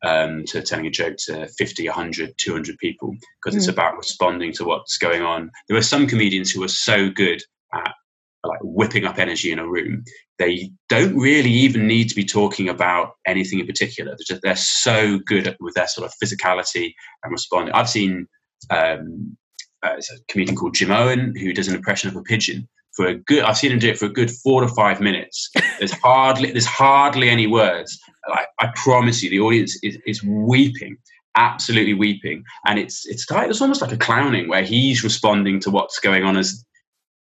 [0.03, 3.57] um, to telling a joke to 50, 100, 200 people, because mm.
[3.57, 5.49] it's about responding to what's going on.
[5.67, 7.41] There are some comedians who are so good
[7.73, 7.93] at
[8.43, 10.03] like whipping up energy in a room.
[10.37, 14.11] They don't really even need to be talking about anything in particular.
[14.11, 16.93] They're, just, they're so good at, with their sort of physicality
[17.23, 17.73] and responding.
[17.73, 18.27] I've seen
[18.69, 19.37] um,
[19.83, 23.07] uh, it's a comedian called Jim Owen who does an impression of a pigeon for
[23.07, 23.43] a good.
[23.43, 25.49] I've seen him do it for a good four to five minutes.
[25.79, 27.99] There's hardly there's hardly any words.
[28.27, 30.97] I, I promise you, the audience is, is weeping,
[31.35, 35.99] absolutely weeping, and it's it's it's almost like a clowning where he's responding to what's
[35.99, 36.63] going on as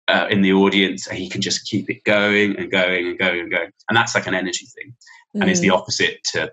[0.08, 3.40] uh, in the audience, and he can just keep it going and going and going
[3.40, 4.92] and going, and that's like an energy thing,
[5.36, 5.40] mm.
[5.40, 5.76] and it's the mm.
[5.76, 6.52] opposite to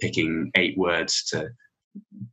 [0.00, 1.48] picking eight words to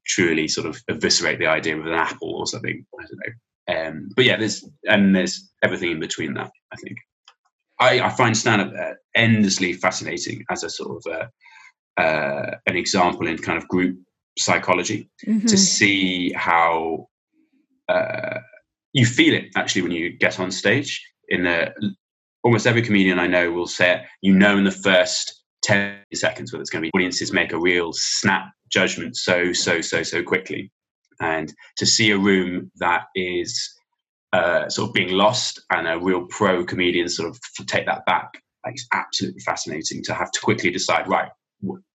[0.05, 2.86] truly sort of eviscerate the idea of an apple or something.
[2.99, 3.34] I don't know.
[3.66, 6.51] Um, but yeah, there's and there's everything in between that.
[6.72, 6.97] I think
[7.80, 13.28] I, I find stand-up uh, endlessly fascinating as a sort of uh, uh, an example
[13.28, 13.97] in kind of group
[14.38, 15.45] psychology mm-hmm.
[15.45, 17.07] to see how
[17.89, 18.39] uh,
[18.93, 21.01] you feel it actually when you get on stage.
[21.30, 21.74] In the
[22.43, 26.51] almost every comedian I know will say it, you know in the first 10 seconds
[26.51, 30.24] whether it's going to be audiences make a real snap judgment so so so so
[30.24, 30.71] quickly.
[31.21, 33.74] And to see a room that is
[34.34, 38.30] uh, sort of being lost and a real pro comedian sort of take that back
[38.65, 41.30] like, it's absolutely fascinating to have to quickly decide right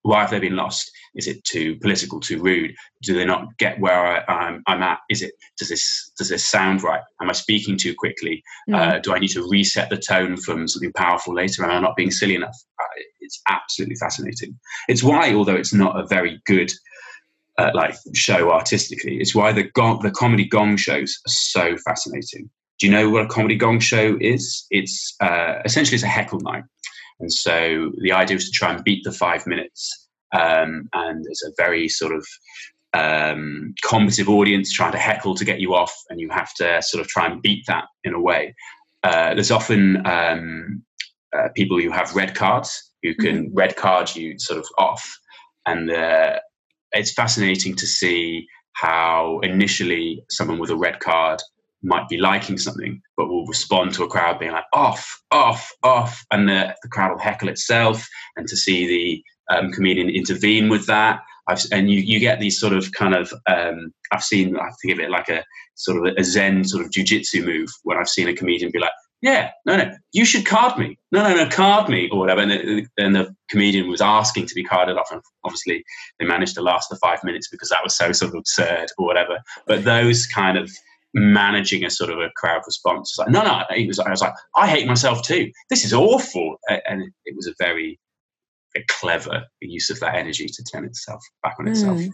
[0.02, 3.78] why have they been lost is it too political too rude do they not get
[3.80, 7.76] where I, am at is it does this does this sound right am i speaking
[7.76, 8.74] too quickly mm.
[8.74, 11.96] uh, do i need to reset the tone from something powerful later am i not
[11.96, 14.58] being silly enough uh, it's absolutely fascinating
[14.88, 16.72] it's why although it's not a very good
[17.58, 19.16] uh, like show artistically.
[19.16, 22.48] It's why the gong, the comedy gong shows are so fascinating.
[22.78, 24.64] Do you know what a comedy gong show is?
[24.70, 26.62] It's uh, essentially it's a heckle night,
[27.20, 30.08] and so the idea is to try and beat the five minutes.
[30.32, 32.26] Um, and it's a very sort of
[32.94, 37.00] um, combative audience trying to heckle to get you off, and you have to sort
[37.00, 38.54] of try and beat that in a way.
[39.02, 40.82] Uh, there's often um,
[41.36, 43.54] uh, people who have red cards who can mm-hmm.
[43.54, 45.18] red card you sort of off,
[45.66, 46.38] and uh,
[46.92, 51.40] it's fascinating to see how initially someone with a red card
[51.82, 56.24] might be liking something, but will respond to a crowd being like off, off, off,
[56.30, 58.06] and the, the crowd will heckle itself,
[58.36, 61.20] and to see the um, comedian intervene with that.
[61.48, 64.94] I've, and you, you get these sort of kind of um, I've seen I think
[64.94, 65.44] of it like a
[65.76, 68.90] sort of a Zen sort of jujitsu move when I've seen a comedian be like,
[69.20, 70.96] yeah, no, no, you should card me.
[71.10, 72.40] No, no, no, card me or whatever.
[72.40, 75.10] And the, and the comedian was asking to be carded off.
[75.10, 75.82] And obviously
[76.18, 79.06] they managed to last the five minutes because that was so sort of absurd or
[79.06, 79.38] whatever.
[79.66, 80.70] But those kind of
[81.14, 84.34] managing a sort of a crowd response, like, no, no, it was, I was like,
[84.56, 85.50] I hate myself too.
[85.70, 86.56] This is awful.
[86.68, 87.98] And it was a very,
[88.74, 91.98] very clever use of that energy to turn itself back on itself.
[91.98, 92.10] Mm.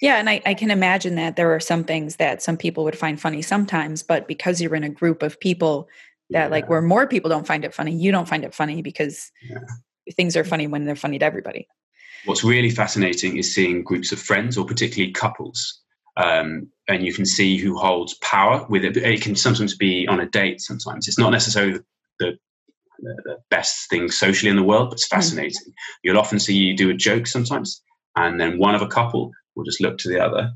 [0.00, 2.96] Yeah, and I, I, can imagine that there are some things that some people would
[2.96, 5.88] find funny sometimes, but because you're in a group of people
[6.30, 6.48] that yeah.
[6.48, 9.58] like where more people don't find it funny you don't find it funny because yeah.
[10.14, 11.68] things are funny when they're funny to everybody
[12.24, 15.79] what's really fascinating is seeing groups of friends or particularly couples
[16.16, 20.20] um, and you can see who holds power with it it can sometimes be on
[20.20, 21.84] a date sometimes it's not necessarily the,
[22.18, 22.36] the,
[23.24, 25.16] the best thing socially in the world but it's hmm.
[25.16, 25.74] fascinating mm.
[26.02, 27.82] you'll often see you do a joke sometimes
[28.16, 30.50] and then one of a couple will just look to the other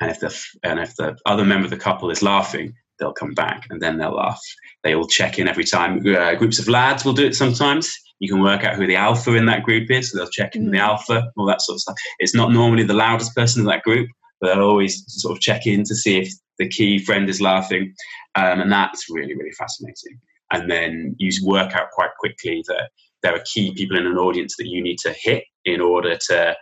[0.00, 3.34] and if the and if the other member of the couple is laughing they'll come
[3.34, 4.40] back and then they'll laugh.
[4.82, 6.04] They all check in every time.
[6.06, 7.94] Uh, groups of lads will do it sometimes.
[8.20, 10.10] You can work out who the alpha in that group is.
[10.10, 10.72] So they'll check in mm.
[10.72, 11.96] the alpha, all that sort of stuff.
[12.18, 14.08] It's not normally the loudest person in that group,
[14.44, 17.94] but they'll always sort of check in to see if the key friend is laughing.
[18.34, 20.20] Um, and that's really, really fascinating.
[20.52, 22.90] And then you work out quite quickly that
[23.22, 26.54] there are key people in an audience that you need to hit in order to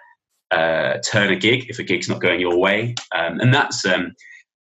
[0.52, 2.94] uh, turn a gig if a gig's not going your way.
[3.14, 4.12] Um, and that's um,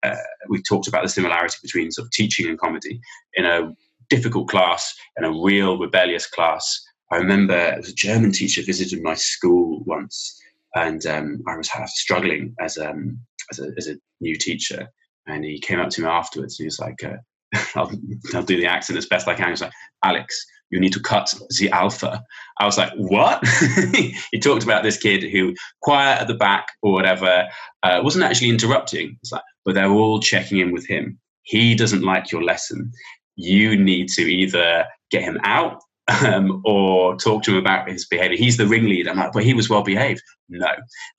[0.03, 0.15] uh,
[0.49, 2.99] we talked about the similarity between sort of teaching and comedy
[3.33, 3.73] in a
[4.09, 6.83] difficult class in a real rebellious class.
[7.11, 10.39] I remember a German teacher visited my school once,
[10.77, 13.19] and um, I was struggling as, um,
[13.51, 14.87] as, a, as a new teacher.
[15.27, 17.17] And he came up to me afterwards and he was like, uh,
[17.75, 17.91] I'll,
[18.33, 19.45] I'll, do the accent as best I can.
[19.45, 19.73] He was like,
[20.03, 22.23] Alex, you need to cut the alpha.
[22.59, 23.45] I was like, what?
[24.31, 27.47] he talked about this kid who, quiet at the back or whatever,
[27.83, 29.17] uh, wasn't actually interrupting.
[29.21, 31.19] It's like, but they're all checking in with him.
[31.43, 32.91] He doesn't like your lesson.
[33.35, 38.37] You need to either get him out um, or talk to him about his behavior.
[38.37, 39.09] He's the ringleader.
[39.09, 40.21] I'm like, but he was well behaved.
[40.49, 40.67] No,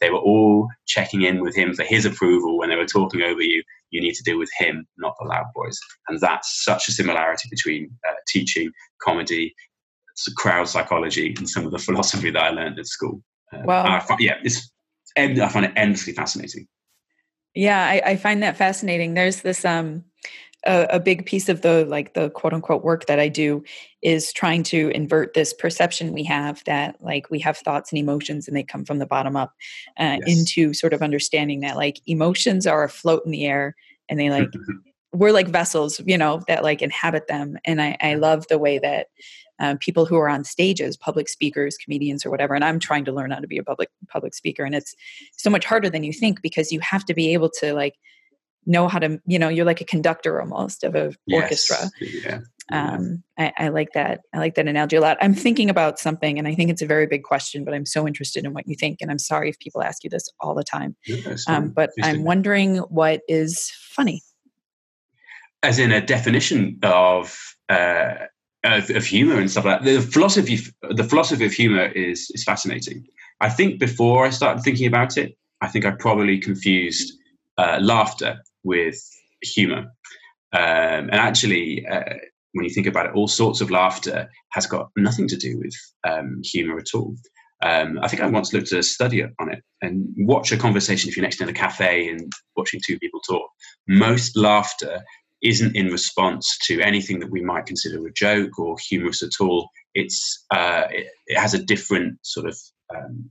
[0.00, 3.42] they were all checking in with him for his approval when they were talking over
[3.42, 3.62] you.
[3.90, 5.78] You need to deal with him, not the loud boys.
[6.08, 8.70] And that's such a similarity between uh, teaching,
[9.02, 9.54] comedy,
[10.36, 13.22] crowd psychology, and some of the philosophy that I learned at school.
[13.52, 14.00] Uh, wow.
[14.00, 14.70] Find, yeah, it's,
[15.16, 16.66] I find it endlessly fascinating.
[17.54, 19.14] Yeah, I, I find that fascinating.
[19.14, 20.04] There's this um
[20.68, 23.64] a, a, big piece of the like the quote unquote work that I do
[24.02, 28.46] is trying to invert this perception we have that like we have thoughts and emotions
[28.46, 29.54] and they come from the bottom up
[29.98, 30.38] uh, yes.
[30.38, 33.74] into sort of understanding that like emotions are afloat in the air
[34.08, 34.50] and they like
[35.12, 38.78] we're like vessels you know that like inhabit them and I, I love the way
[38.78, 39.06] that
[39.60, 42.54] uh, people who are on stages, public speakers, comedians, or whatever.
[42.54, 44.94] And I'm trying to learn how to be a public public speaker, and it's
[45.36, 47.96] so much harder than you think because you have to be able to like
[48.68, 51.42] know how to, you know, you're like a conductor almost of an yes.
[51.42, 51.90] orchestra.
[52.00, 52.40] Yeah.
[52.70, 54.20] Um, I, I, like that.
[54.34, 55.16] I like that analogy a lot.
[55.22, 58.06] I'm thinking about something, and I think it's a very big question, but I'm so
[58.06, 58.98] interested in what you think.
[59.00, 60.94] And I'm sorry if people ask you this all the time.
[61.46, 64.22] um, but I'm wondering what is funny.
[65.62, 67.36] As in a definition of
[67.70, 68.14] uh,
[68.64, 69.84] of, of, humor and stuff like that.
[69.84, 70.58] The philosophy,
[70.90, 73.06] the philosophy of humor is is fascinating.
[73.40, 77.12] I think before I started thinking about it, I think I probably confused
[77.56, 78.98] uh, laughter with
[79.42, 79.92] humor.
[80.52, 82.14] Um, and actually, uh,
[82.52, 85.74] when you think about it, all sorts of laughter has got nothing to do with
[86.08, 87.14] um, humor at all.
[87.62, 91.08] Um, I think I once looked at a study on it and watch a conversation
[91.08, 93.50] if you're next in a cafe and watching two people talk.
[93.88, 95.02] Most laughter
[95.42, 99.68] isn't in response to anything that we might consider a joke or humorous at all.
[99.94, 102.58] It's uh, it, it, has a different sort of
[102.94, 103.30] um,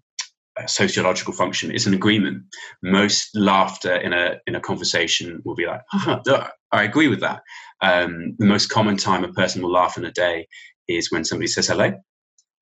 [0.65, 1.71] sociological function.
[1.71, 2.43] It's an agreement.
[2.81, 5.81] Most laughter in a in a conversation will be like,
[6.71, 7.41] I agree with that.
[7.81, 10.47] Um, the most common time a person will laugh in a day
[10.87, 11.93] is when somebody says hello.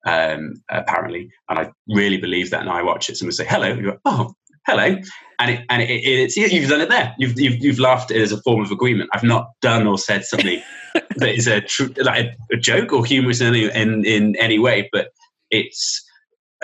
[0.05, 2.61] Um, apparently, and I really believe that.
[2.61, 4.33] And I watch it, somebody say hello, you go, oh,
[4.67, 4.97] hello,
[5.39, 7.15] and it, and it, it's you've done it there.
[7.17, 9.09] You've, you've you've laughed as a form of agreement.
[9.13, 10.61] I've not done or said something
[10.93, 14.59] that is a true like a, a, joke or humorous in any, in in any
[14.59, 15.09] way, but
[15.49, 16.04] it's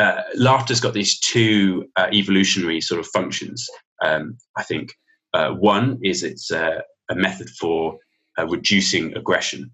[0.01, 3.69] uh, laughter's got these two uh, evolutionary sort of functions.
[4.03, 4.93] Um, I think
[5.33, 6.81] uh, one is it's a
[7.13, 7.97] method for
[8.39, 9.71] uh, reducing aggression,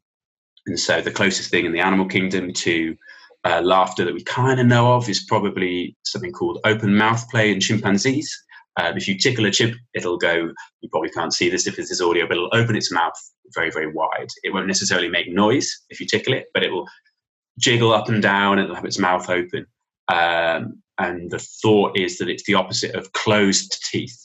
[0.65, 2.95] and so the closest thing in the animal kingdom to
[3.45, 7.51] uh, laughter that we kind of know of is probably something called open mouth play
[7.51, 8.29] in chimpanzees.
[8.79, 10.51] Um, if you tickle a chip, it'll go.
[10.81, 13.13] You probably can't see this if this is audio, but it'll open its mouth
[13.55, 14.27] very, very wide.
[14.43, 16.85] It won't necessarily make noise if you tickle it, but it will
[17.59, 19.65] jiggle up and down and it'll have its mouth open.
[20.09, 24.17] Um, and the thought is that it's the opposite of closed teeth.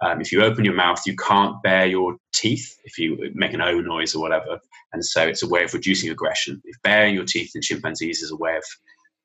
[0.00, 3.60] Um, if you open your mouth, you can't bare your teeth if you make an
[3.60, 4.58] O noise or whatever.
[4.92, 6.60] And so it's a way of reducing aggression.
[6.64, 8.64] If baring your teeth in chimpanzees is a way of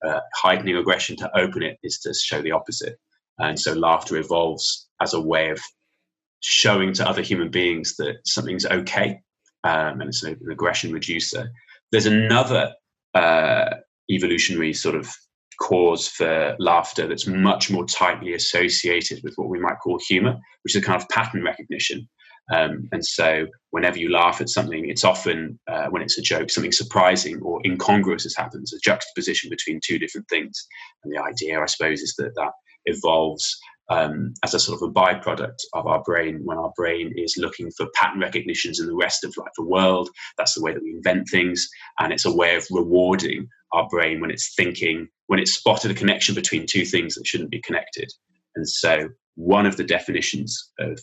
[0.07, 2.97] uh, heightening aggression, to open it is to show the opposite.
[3.39, 5.59] And so laughter evolves as a way of
[6.41, 9.19] showing to other human beings that something's okay.
[9.63, 11.49] Um, and it's an aggression reducer.
[11.91, 12.73] There's another
[13.13, 13.69] uh,
[14.09, 15.11] evolutionary sort of
[15.59, 20.75] cause for laughter that's much more tightly associated with what we might call humor, which
[20.75, 22.07] is a kind of pattern recognition.
[22.53, 26.49] Um, and so, whenever you laugh at something, it's often uh, when it's a joke,
[26.49, 30.65] something surprising or incongruous has happened, a juxtaposition between two different things.
[31.03, 32.53] And the idea, I suppose, is that that
[32.85, 33.57] evolves
[33.89, 37.69] um, as a sort of a byproduct of our brain when our brain is looking
[37.71, 40.09] for pattern recognitions in the rest of like the world.
[40.37, 41.67] That's the way that we invent things,
[41.99, 45.93] and it's a way of rewarding our brain when it's thinking, when it's spotted a
[45.93, 48.11] connection between two things that shouldn't be connected.
[48.55, 50.99] And so, one of the definitions of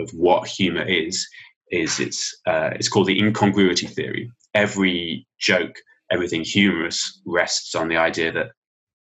[0.00, 1.26] of what humor is
[1.70, 4.30] is it's uh, it's called the incongruity theory.
[4.54, 5.76] Every joke,
[6.10, 8.50] everything humorous rests on the idea that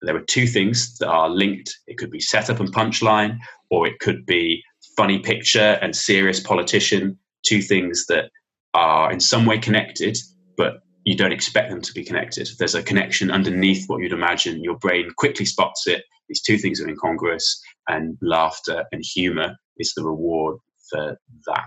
[0.03, 1.75] there are two things that are linked.
[1.87, 3.39] It could be setup and punchline,
[3.71, 4.63] or it could be
[4.97, 7.19] funny picture and serious politician.
[7.45, 8.31] Two things that
[8.75, 10.19] are in some way connected,
[10.57, 12.49] but you don't expect them to be connected.
[12.59, 14.63] There's a connection underneath what you'd imagine.
[14.63, 16.05] Your brain quickly spots it.
[16.29, 20.59] These two things are incongruous, and laughter and humor is the reward
[20.91, 21.65] for that.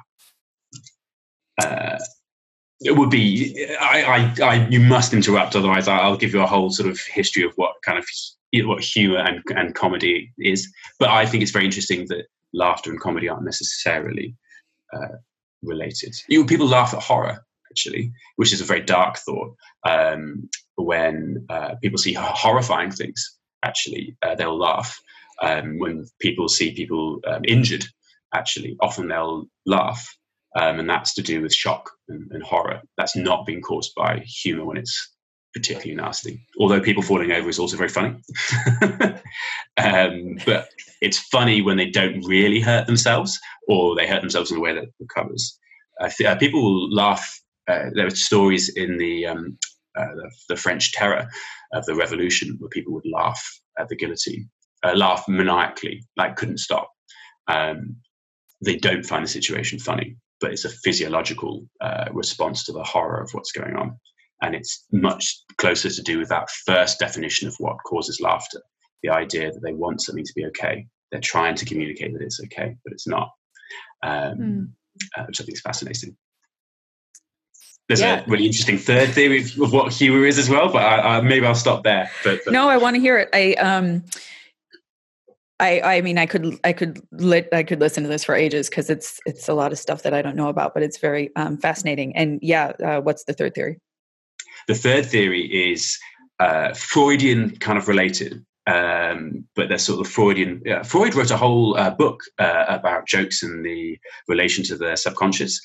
[1.64, 1.98] Uh,
[2.82, 6.72] it would be I, I, I, you must interrupt otherwise i'll give you a whole
[6.72, 8.06] sort of history of what kind of
[8.66, 13.00] what humor and, and comedy is but i think it's very interesting that laughter and
[13.00, 14.36] comedy aren't necessarily
[14.94, 15.16] uh,
[15.62, 19.56] related you people laugh at horror actually which is a very dark thought
[19.88, 25.00] um, when uh, people see horrifying things actually uh, they'll laugh
[25.42, 27.86] um, when people see people um, injured
[28.34, 30.06] actually often they'll laugh
[30.56, 32.82] um, and that's to do with shock and, and, horror.
[32.98, 35.14] That's not being caused by humor when it's
[35.54, 36.46] particularly nasty.
[36.60, 38.16] Although people falling over is also very funny,
[39.78, 40.70] um, but
[41.02, 44.74] it's funny when they don't really hurt themselves or they hurt themselves in a way
[44.74, 45.58] that recovers.
[46.00, 47.40] Uh, uh, people will laugh.
[47.68, 49.58] Uh, there are stories in the, um,
[49.98, 51.28] uh, the, the French Terror
[51.74, 53.42] of the Revolution where people would laugh
[53.80, 54.50] at the guillotine,
[54.84, 56.90] uh, laugh maniacally, like couldn't stop.
[57.48, 57.96] Um,
[58.64, 63.22] they don't find the situation funny but it's a physiological uh, response to the horror
[63.22, 63.98] of what's going on.
[64.42, 68.60] And it's much closer to do with that first definition of what causes laughter
[69.04, 70.86] the idea that they want something to be okay.
[71.12, 73.30] They're trying to communicate that it's okay, but it's not,
[74.04, 75.28] um, mm.
[75.28, 76.16] which I think is fascinating.
[77.92, 78.24] There's yeah.
[78.24, 81.46] a really interesting third theory of what humor is as well, but I, I, maybe
[81.46, 82.10] I'll stop there.
[82.24, 82.54] But, but.
[82.54, 83.28] No, I want to hear it.
[83.34, 84.06] I um,
[85.60, 88.70] I, I mean, I could, I could, lit, I could listen to this for ages
[88.70, 91.30] because it's, it's a lot of stuff that I don't know about, but it's very
[91.36, 92.16] um, fascinating.
[92.16, 93.78] And yeah, uh, what's the third theory?
[94.68, 96.00] The third theory is
[96.40, 100.62] uh, Freudian kind of related, um, but they're sort of Freudian.
[100.66, 104.96] Yeah, Freud wrote a whole uh, book uh, about jokes and the relation to the
[104.96, 105.62] subconscious.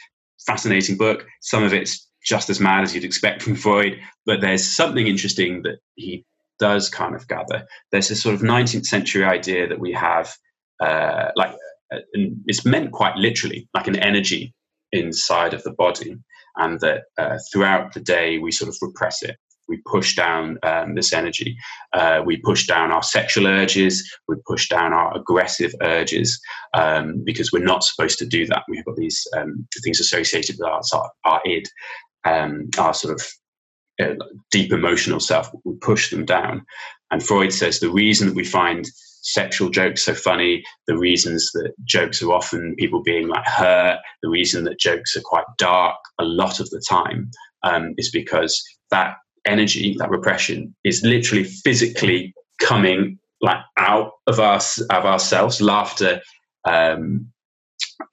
[0.47, 1.27] Fascinating book.
[1.41, 5.63] Some of it's just as mad as you'd expect from Freud, but there's something interesting
[5.63, 6.25] that he
[6.59, 7.67] does kind of gather.
[7.93, 10.35] There's this sort of 19th century idea that we have,
[10.81, 11.55] uh, like,
[11.93, 11.99] uh,
[12.47, 14.53] it's meant quite literally, like an energy
[14.93, 16.17] inside of the body,
[16.57, 19.37] and that uh, throughout the day we sort of repress it
[19.69, 21.57] we push down um, this energy.
[21.93, 24.09] Uh, we push down our sexual urges.
[24.29, 26.41] We push down our aggressive urges
[26.75, 28.65] um, because we're not supposed to do that.
[28.69, 31.69] We've got these um, things associated with our, our id,
[32.27, 33.27] um, our sort of
[34.01, 34.15] uh,
[34.51, 35.51] deep emotional self.
[35.65, 36.65] We push them down.
[37.11, 38.87] And Freud says the reason that we find
[39.23, 44.29] sexual jokes so funny, the reasons that jokes are often people being like hurt, the
[44.29, 47.31] reason that jokes are quite dark a lot of the time
[47.63, 49.17] um, is because that
[49.47, 55.61] energy, that repression, is literally physically coming like out of us of ourselves.
[55.61, 56.21] Laughter.
[56.65, 57.27] Um,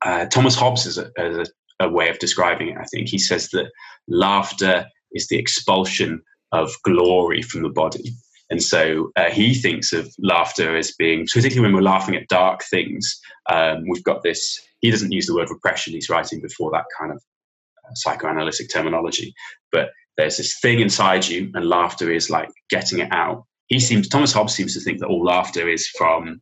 [0.05, 2.77] uh, Thomas Hobbes is, a, is a, a way of describing it.
[2.77, 3.71] I think he says that
[4.07, 6.21] laughter is the expulsion
[6.51, 8.13] of glory from the body.
[8.49, 12.63] And so uh, he thinks of laughter as being, particularly when we're laughing at dark
[12.63, 13.19] things,
[13.49, 14.61] um, we've got this.
[14.81, 19.33] He doesn't use the word repression, he's writing before that kind of uh, psychoanalytic terminology.
[19.71, 23.45] But there's this thing inside you, and laughter is like getting it out.
[23.67, 26.39] He seems Thomas Hobbes seems to think that all laughter is from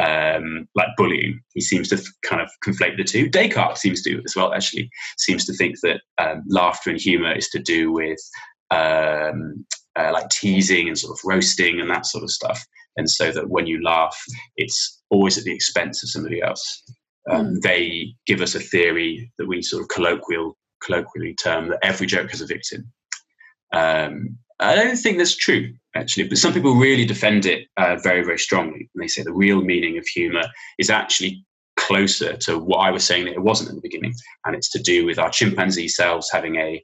[0.00, 1.40] um, like bullying.
[1.54, 3.28] He seems to kind of conflate the two.
[3.28, 4.54] Descartes seems to as well.
[4.54, 8.20] Actually, seems to think that um, laughter and humor is to do with
[8.70, 9.64] um,
[9.98, 12.64] uh, like teasing and sort of roasting and that sort of stuff.
[12.96, 14.16] And so that when you laugh,
[14.56, 16.82] it's always at the expense of somebody else.
[17.30, 17.60] Um, mm.
[17.62, 22.30] They give us a theory that we sort of colloquial colloquially term that every joke
[22.30, 22.90] has a victim.
[23.72, 28.24] Um, I don't think that's true, actually, but some people really defend it uh, very,
[28.24, 28.88] very strongly.
[28.94, 30.44] And they say the real meaning of humor
[30.78, 31.44] is actually
[31.76, 34.14] closer to what I was saying that it wasn't in the beginning.
[34.44, 36.82] And it's to do with our chimpanzee selves having a,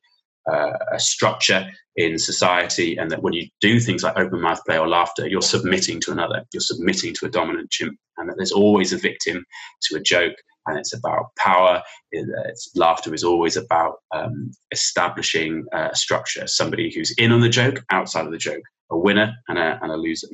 [0.50, 4.78] uh, a structure in society, and that when you do things like open mouth play
[4.78, 8.52] or laughter, you're submitting to another, you're submitting to a dominant chimp, and that there's
[8.52, 9.44] always a victim
[9.82, 10.34] to a joke
[10.66, 11.82] and it's about power.
[12.12, 17.84] It's, laughter is always about um, establishing a structure, somebody who's in on the joke,
[17.90, 20.28] outside of the joke, a winner and a, and a loser.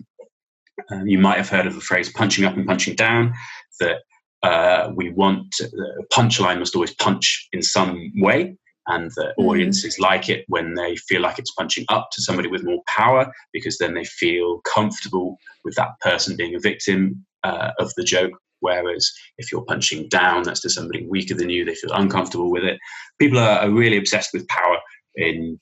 [0.91, 3.33] Um, you might have heard of the phrase punching up and punching down,
[3.81, 3.99] that
[4.43, 8.57] uh, we want the punchline must always punch in some way.
[8.89, 9.47] And the mm-hmm.
[9.47, 13.33] audiences like it when they feel like it's punching up to somebody with more power
[13.53, 18.33] because then they feel comfortable with that person being a victim uh, of the joke
[18.63, 22.63] Whereas if you're punching down, that's to somebody weaker than you, they feel uncomfortable with
[22.63, 22.79] it.
[23.19, 24.79] People are, are really obsessed with power
[25.17, 25.61] in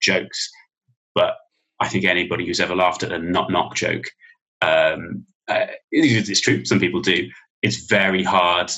[0.00, 0.50] jokes.
[1.14, 1.34] But
[1.80, 4.04] I think anybody who's ever laughed at a not knock joke,
[4.62, 7.28] um, uh, it's true, some people do.
[7.62, 8.70] It's very hard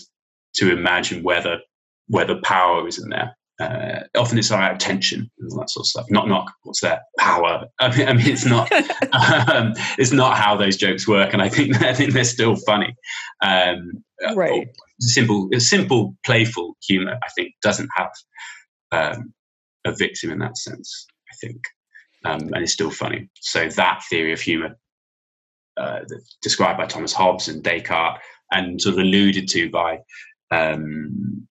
[0.54, 1.60] to imagine whether
[2.08, 5.88] whether power is in there uh, often it's our attention and all that sort of
[5.88, 6.06] stuff.
[6.08, 7.02] Not knock, what's that?
[7.18, 7.66] Power.
[7.80, 8.72] I mean, I mean it's not
[9.52, 12.94] um, it's not how those jokes work, and I think I think they're still funny.
[13.42, 14.02] Um,
[14.34, 14.68] right.
[15.00, 17.18] Simple, simple, playful humor.
[17.22, 18.10] I think doesn't have
[18.92, 19.32] um,
[19.84, 21.06] a victim in that sense.
[21.30, 21.58] I think,
[22.24, 23.28] um, and it's still funny.
[23.40, 24.76] So that theory of humor,
[25.76, 26.00] uh,
[26.42, 28.20] described by Thomas Hobbes and Descartes,
[28.52, 30.00] and sort of alluded to by
[30.50, 31.46] um,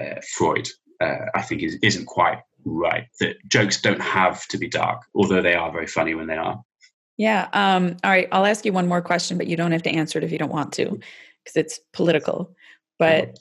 [0.00, 0.68] uh, Freud
[1.00, 3.06] uh, I think is, isn't quite right.
[3.20, 6.62] That jokes don't have to be dark, although they are very funny when they are.
[7.16, 7.48] Yeah.
[7.52, 8.28] Um, all right.
[8.30, 10.38] I'll ask you one more question, but you don't have to answer it if you
[10.38, 12.54] don't want to, because it's political.
[12.98, 13.38] But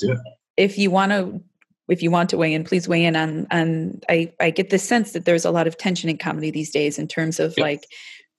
[0.56, 1.42] if you want to,
[1.88, 3.48] if you want to weigh in, please weigh in on.
[3.52, 6.72] On I, I get the sense that there's a lot of tension in comedy these
[6.72, 7.86] days in terms of like,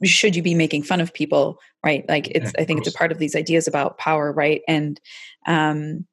[0.04, 2.08] should you be making fun of people, right?
[2.08, 2.52] Like it's.
[2.56, 4.62] Yeah, I think it's a part of these ideas about power, right?
[4.68, 5.00] And
[5.46, 6.06] um,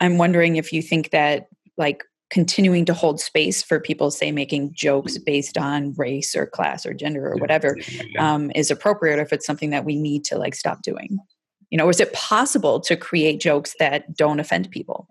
[0.00, 4.72] I'm wondering if you think that like continuing to hold space for people say making
[4.74, 5.24] jokes mm.
[5.24, 7.76] based on race or class or gender or whatever
[8.18, 11.18] um, is appropriate or if it's something that we need to like stop doing
[11.70, 15.08] you know is it possible to create jokes that don't offend people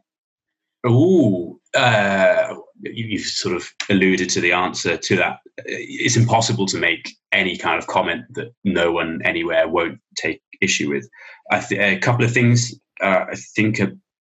[0.86, 5.40] Oh, uh, you've sort of alluded to the answer to that.
[5.66, 10.90] It's impossible to make any kind of comment that no one anywhere won't take issue
[10.90, 11.10] with.
[11.52, 13.80] I th- a couple of things uh, I think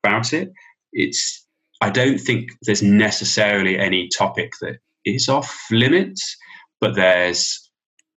[0.04, 0.52] about it.
[0.92, 1.46] It's
[1.80, 6.36] I don't think there's necessarily any topic that is off limits,
[6.80, 7.70] but there's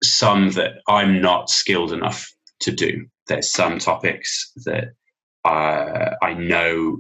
[0.04, 2.28] some that I'm not skilled enough
[2.62, 3.06] to do.
[3.28, 4.94] There's some topics that
[5.46, 6.98] uh, I know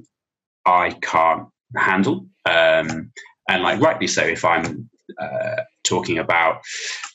[0.66, 3.12] I can't handle, um,
[3.50, 4.24] and like rightly so.
[4.24, 4.90] If I'm
[5.20, 6.62] uh, talking about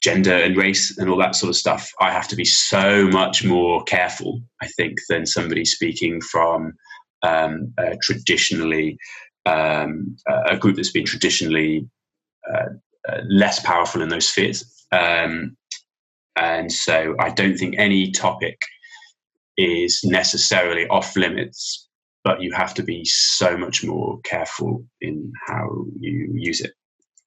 [0.02, 3.44] gender and race and all that sort of stuff, I have to be so much
[3.44, 6.72] more careful, I think, than somebody speaking from
[7.22, 7.72] um,
[8.02, 8.98] traditionally
[9.46, 10.16] um,
[10.48, 11.88] a group that's been traditionally
[12.52, 12.66] uh,
[13.08, 14.64] uh, less powerful in those spheres.
[14.92, 15.56] Um,
[16.36, 18.60] and so I don't think any topic
[19.56, 21.85] is necessarily off limits,
[22.26, 26.72] but you have to be so much more careful in how you use it.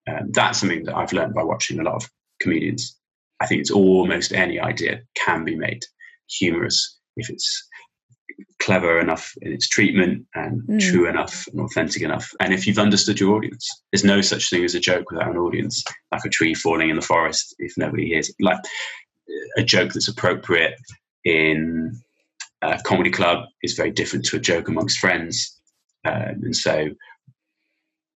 [0.10, 2.10] Um, that's something that I've learned by watching a lot of
[2.41, 2.97] comedians.
[3.39, 5.86] I think it's almost any idea can be made
[6.28, 7.66] humorous if it's
[8.62, 10.91] clever enough in its treatment and mm.
[10.91, 12.30] true enough and authentic enough.
[12.41, 15.38] And if you've understood your audience, there's no such thing as a joke without an
[15.38, 15.82] audience,
[16.12, 18.36] like a tree falling in the forest if nobody hears it.
[18.41, 18.60] Like
[19.56, 20.76] a joke that's appropriate
[21.24, 22.02] in
[22.62, 25.60] a comedy club is very different to a joke amongst friends.
[26.05, 26.89] Um, and so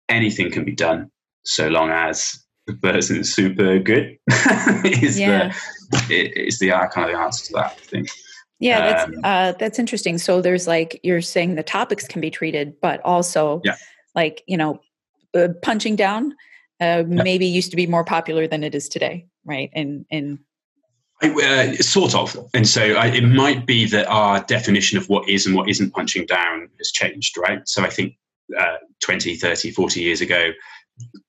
[0.09, 1.11] anything can be done
[1.43, 4.17] so long as the person is super good
[4.85, 5.53] is yeah.
[6.07, 8.09] the is the uh, kind of the answer to that I think.
[8.59, 10.17] Yeah, that's um, uh, that's interesting.
[10.17, 13.75] So there's like you're saying the topics can be treated, but also yeah.
[14.15, 14.79] like you know,
[15.35, 16.31] uh, punching down
[16.79, 17.23] uh, yeah.
[17.23, 19.69] maybe used to be more popular than it is today, right?
[19.73, 20.39] And and
[21.23, 22.37] uh, sort of.
[22.53, 25.91] And so I, it might be that our definition of what is and what isn't
[25.91, 27.67] punching down has changed, right?
[27.67, 28.15] So I think
[28.57, 30.51] uh, 20, 30, 40 years ago,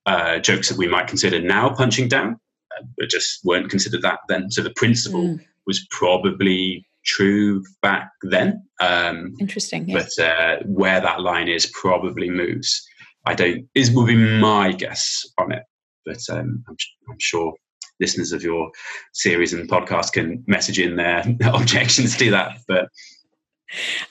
[0.07, 2.39] uh, jokes that we might consider now punching down,
[2.77, 4.51] uh, but just weren't considered that then.
[4.51, 5.41] So the principle mm.
[5.67, 8.63] was probably true back then.
[8.81, 9.89] Um, Interesting.
[9.89, 10.03] Yeah.
[10.03, 12.87] But uh, where that line is probably moves.
[13.27, 15.63] I don't, is will be my guess on it.
[16.05, 16.77] But um, I'm,
[17.09, 17.55] I'm sure
[18.01, 18.71] listeners of your
[19.13, 22.59] series and podcast can message in their objections to that.
[22.67, 22.89] But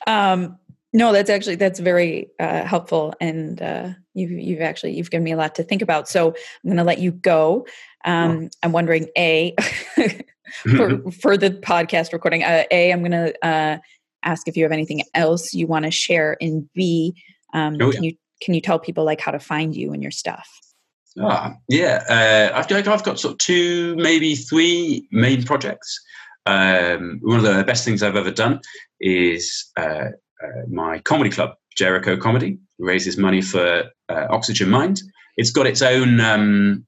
[0.07, 0.57] um,
[0.93, 5.31] no, that's actually that's very uh, helpful, and uh, you've you've actually you've given me
[5.31, 6.07] a lot to think about.
[6.07, 7.65] So I'm going to let you go.
[8.05, 8.49] Um, oh.
[8.61, 9.55] I'm wondering, a
[10.75, 13.77] for for the podcast recording, uh, a I'm going to uh,
[14.23, 17.15] ask if you have anything else you want to share, and b
[17.53, 20.11] um, oh, can you can you tell people like how to find you and your
[20.11, 20.47] stuff?
[21.22, 26.01] Ah, yeah, uh, I've got I've got sort of two, maybe three main projects.
[26.45, 28.59] Um, one of the best things I've ever done
[28.99, 30.09] is uh,
[30.43, 35.01] uh, my comedy club, Jericho Comedy, raises money for uh, Oxfordshire Mind.
[35.38, 36.86] It's got its own um,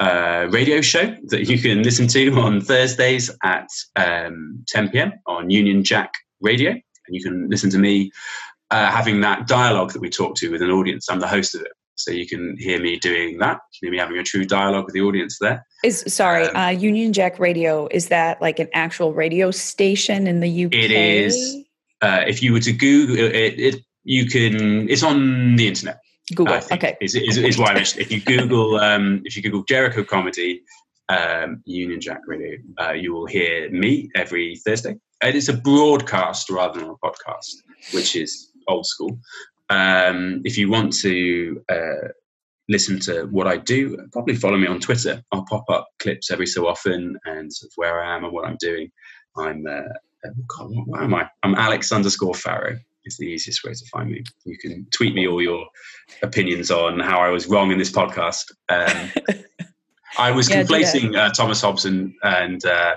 [0.00, 5.12] uh, radio show that you can listen to on Thursdays at um, 10 p.m.
[5.26, 8.10] on Union Jack Radio, and you can listen to me
[8.70, 11.08] uh, having that dialogue that we talk to with an audience.
[11.10, 11.72] I'm the host of it.
[11.94, 13.60] So you can hear me doing that.
[13.74, 15.64] You hear me having a true dialogue with the audience there.
[15.84, 20.40] Is sorry, um, uh, Union Jack Radio is that like an actual radio station in
[20.40, 20.74] the UK?
[20.74, 21.64] It is.
[22.00, 24.88] Uh, if you were to Google it, it, you can.
[24.88, 26.00] It's on the internet.
[26.34, 26.60] Google.
[26.72, 26.96] okay.
[27.00, 28.02] Is, is, is why I mentioned.
[28.02, 30.62] If you Google, um, if you Google Jericho comedy,
[31.08, 34.96] um, Union Jack Radio, uh, you will hear me every Thursday.
[35.20, 37.54] And it's a broadcast rather than a podcast,
[37.92, 39.18] which is old school.
[39.68, 42.08] Um, if you want to uh,
[42.68, 45.22] listen to what I do, probably follow me on Twitter.
[45.32, 48.46] I'll pop up clips every so often and sort of where I am and what
[48.46, 48.90] I'm doing.
[49.36, 51.28] I'm uh, God, what am I?
[51.42, 52.78] I'm Alex underscore Farrow.
[53.04, 54.22] Is the easiest way to find me.
[54.44, 55.66] You can tweet me all your
[56.22, 58.52] opinions on how I was wrong in this podcast.
[58.68, 59.10] Um,
[60.18, 62.96] I was yeah, conflating uh, Thomas Hobbes and, and uh,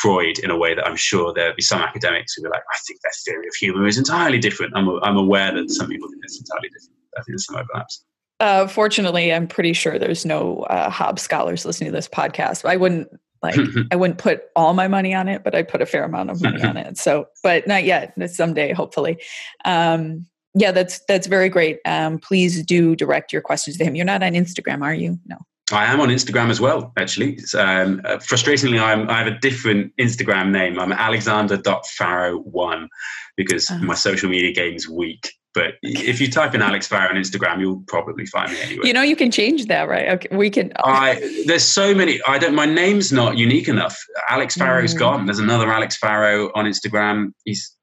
[0.00, 2.76] Freud in a way that I'm sure there'll be some academics who be like, I
[2.86, 4.72] think their theory of humor is entirely different.
[4.76, 6.98] I'm, I'm aware that some people think it's entirely different.
[7.16, 8.04] I think there's some overlaps.
[8.40, 12.68] Uh, fortunately, I'm pretty sure there's no uh, Hobbes scholars listening to this podcast.
[12.68, 13.08] I wouldn't
[13.42, 13.56] like
[13.92, 16.42] I wouldn't put all my money on it, but I put a fair amount of
[16.42, 16.98] money on it.
[16.98, 18.14] So, but not yet.
[18.32, 19.20] Someday, hopefully.
[19.64, 21.78] Um, yeah, that's that's very great.
[21.84, 23.94] Um, please do direct your questions to him.
[23.94, 25.18] You're not on Instagram, are you?
[25.26, 25.38] No.
[25.70, 26.92] I am on Instagram as well.
[26.96, 30.78] Actually, um, uh, frustratingly, I'm, I have a different Instagram name.
[30.78, 32.88] I'm Alexander.Farrow1
[33.36, 33.84] because uh-huh.
[33.84, 35.32] my social media game's weak.
[35.54, 38.86] But if you type in Alex Farrow on Instagram, you'll probably find me anyway.
[38.86, 40.08] You know, you can change that, right?
[40.12, 40.72] Okay, we can.
[40.84, 42.20] I there's so many.
[42.26, 42.54] I don't.
[42.54, 44.02] My name's not unique enough.
[44.28, 44.98] Alex Farrow's mm.
[44.98, 45.26] gone.
[45.26, 47.32] There's another Alex Farrow on Instagram.
[47.44, 47.76] He's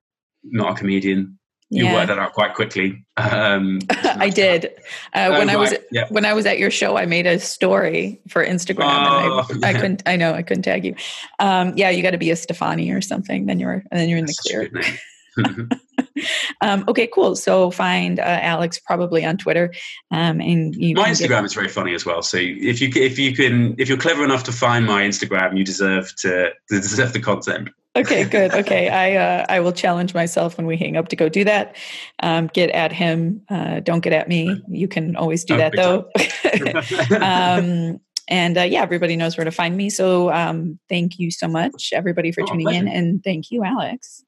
[0.43, 1.38] not a comedian.
[1.71, 2.05] You yeah.
[2.05, 3.05] that out quite quickly.
[3.17, 4.71] Um, I did.
[5.13, 6.07] Uh, when oh, I was yeah.
[6.09, 9.69] when I was at your show, I made a story for Instagram, oh, and I,
[9.69, 9.77] yeah.
[9.77, 10.03] I, couldn't.
[10.07, 10.95] I know I couldn't tag you.
[11.37, 13.45] Um, yeah, you got to be a Stefani or something.
[13.45, 14.71] Then you're and then you're in the clear.
[16.61, 17.35] um, okay, cool.
[17.35, 19.73] So find uh, Alex probably on Twitter,
[20.11, 22.21] um, and my Instagram get- is very funny as well.
[22.21, 25.63] So if you if you can if you're clever enough to find my Instagram, you
[25.63, 27.69] deserve to deserve the content.
[27.99, 28.53] Okay, good.
[28.53, 31.75] Okay, I uh, I will challenge myself when we hang up to go do that.
[32.21, 33.41] Um, get at him.
[33.49, 34.61] Uh, don't get at me.
[34.69, 36.09] You can always do that though.
[37.21, 37.99] um,
[38.31, 39.89] And uh, yeah, everybody knows where to find me.
[39.89, 42.85] So um, thank you so much, everybody, for Oh, tuning pleasure.
[42.85, 42.87] in.
[42.87, 44.23] And thank you, Alex.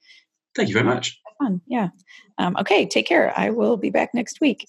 [0.56, 1.20] Thank you very much.
[1.40, 1.62] Fun.
[1.68, 1.90] Yeah.
[2.40, 2.86] Um, okay.
[2.88, 3.32] Take care.
[3.38, 4.68] I will be back next week.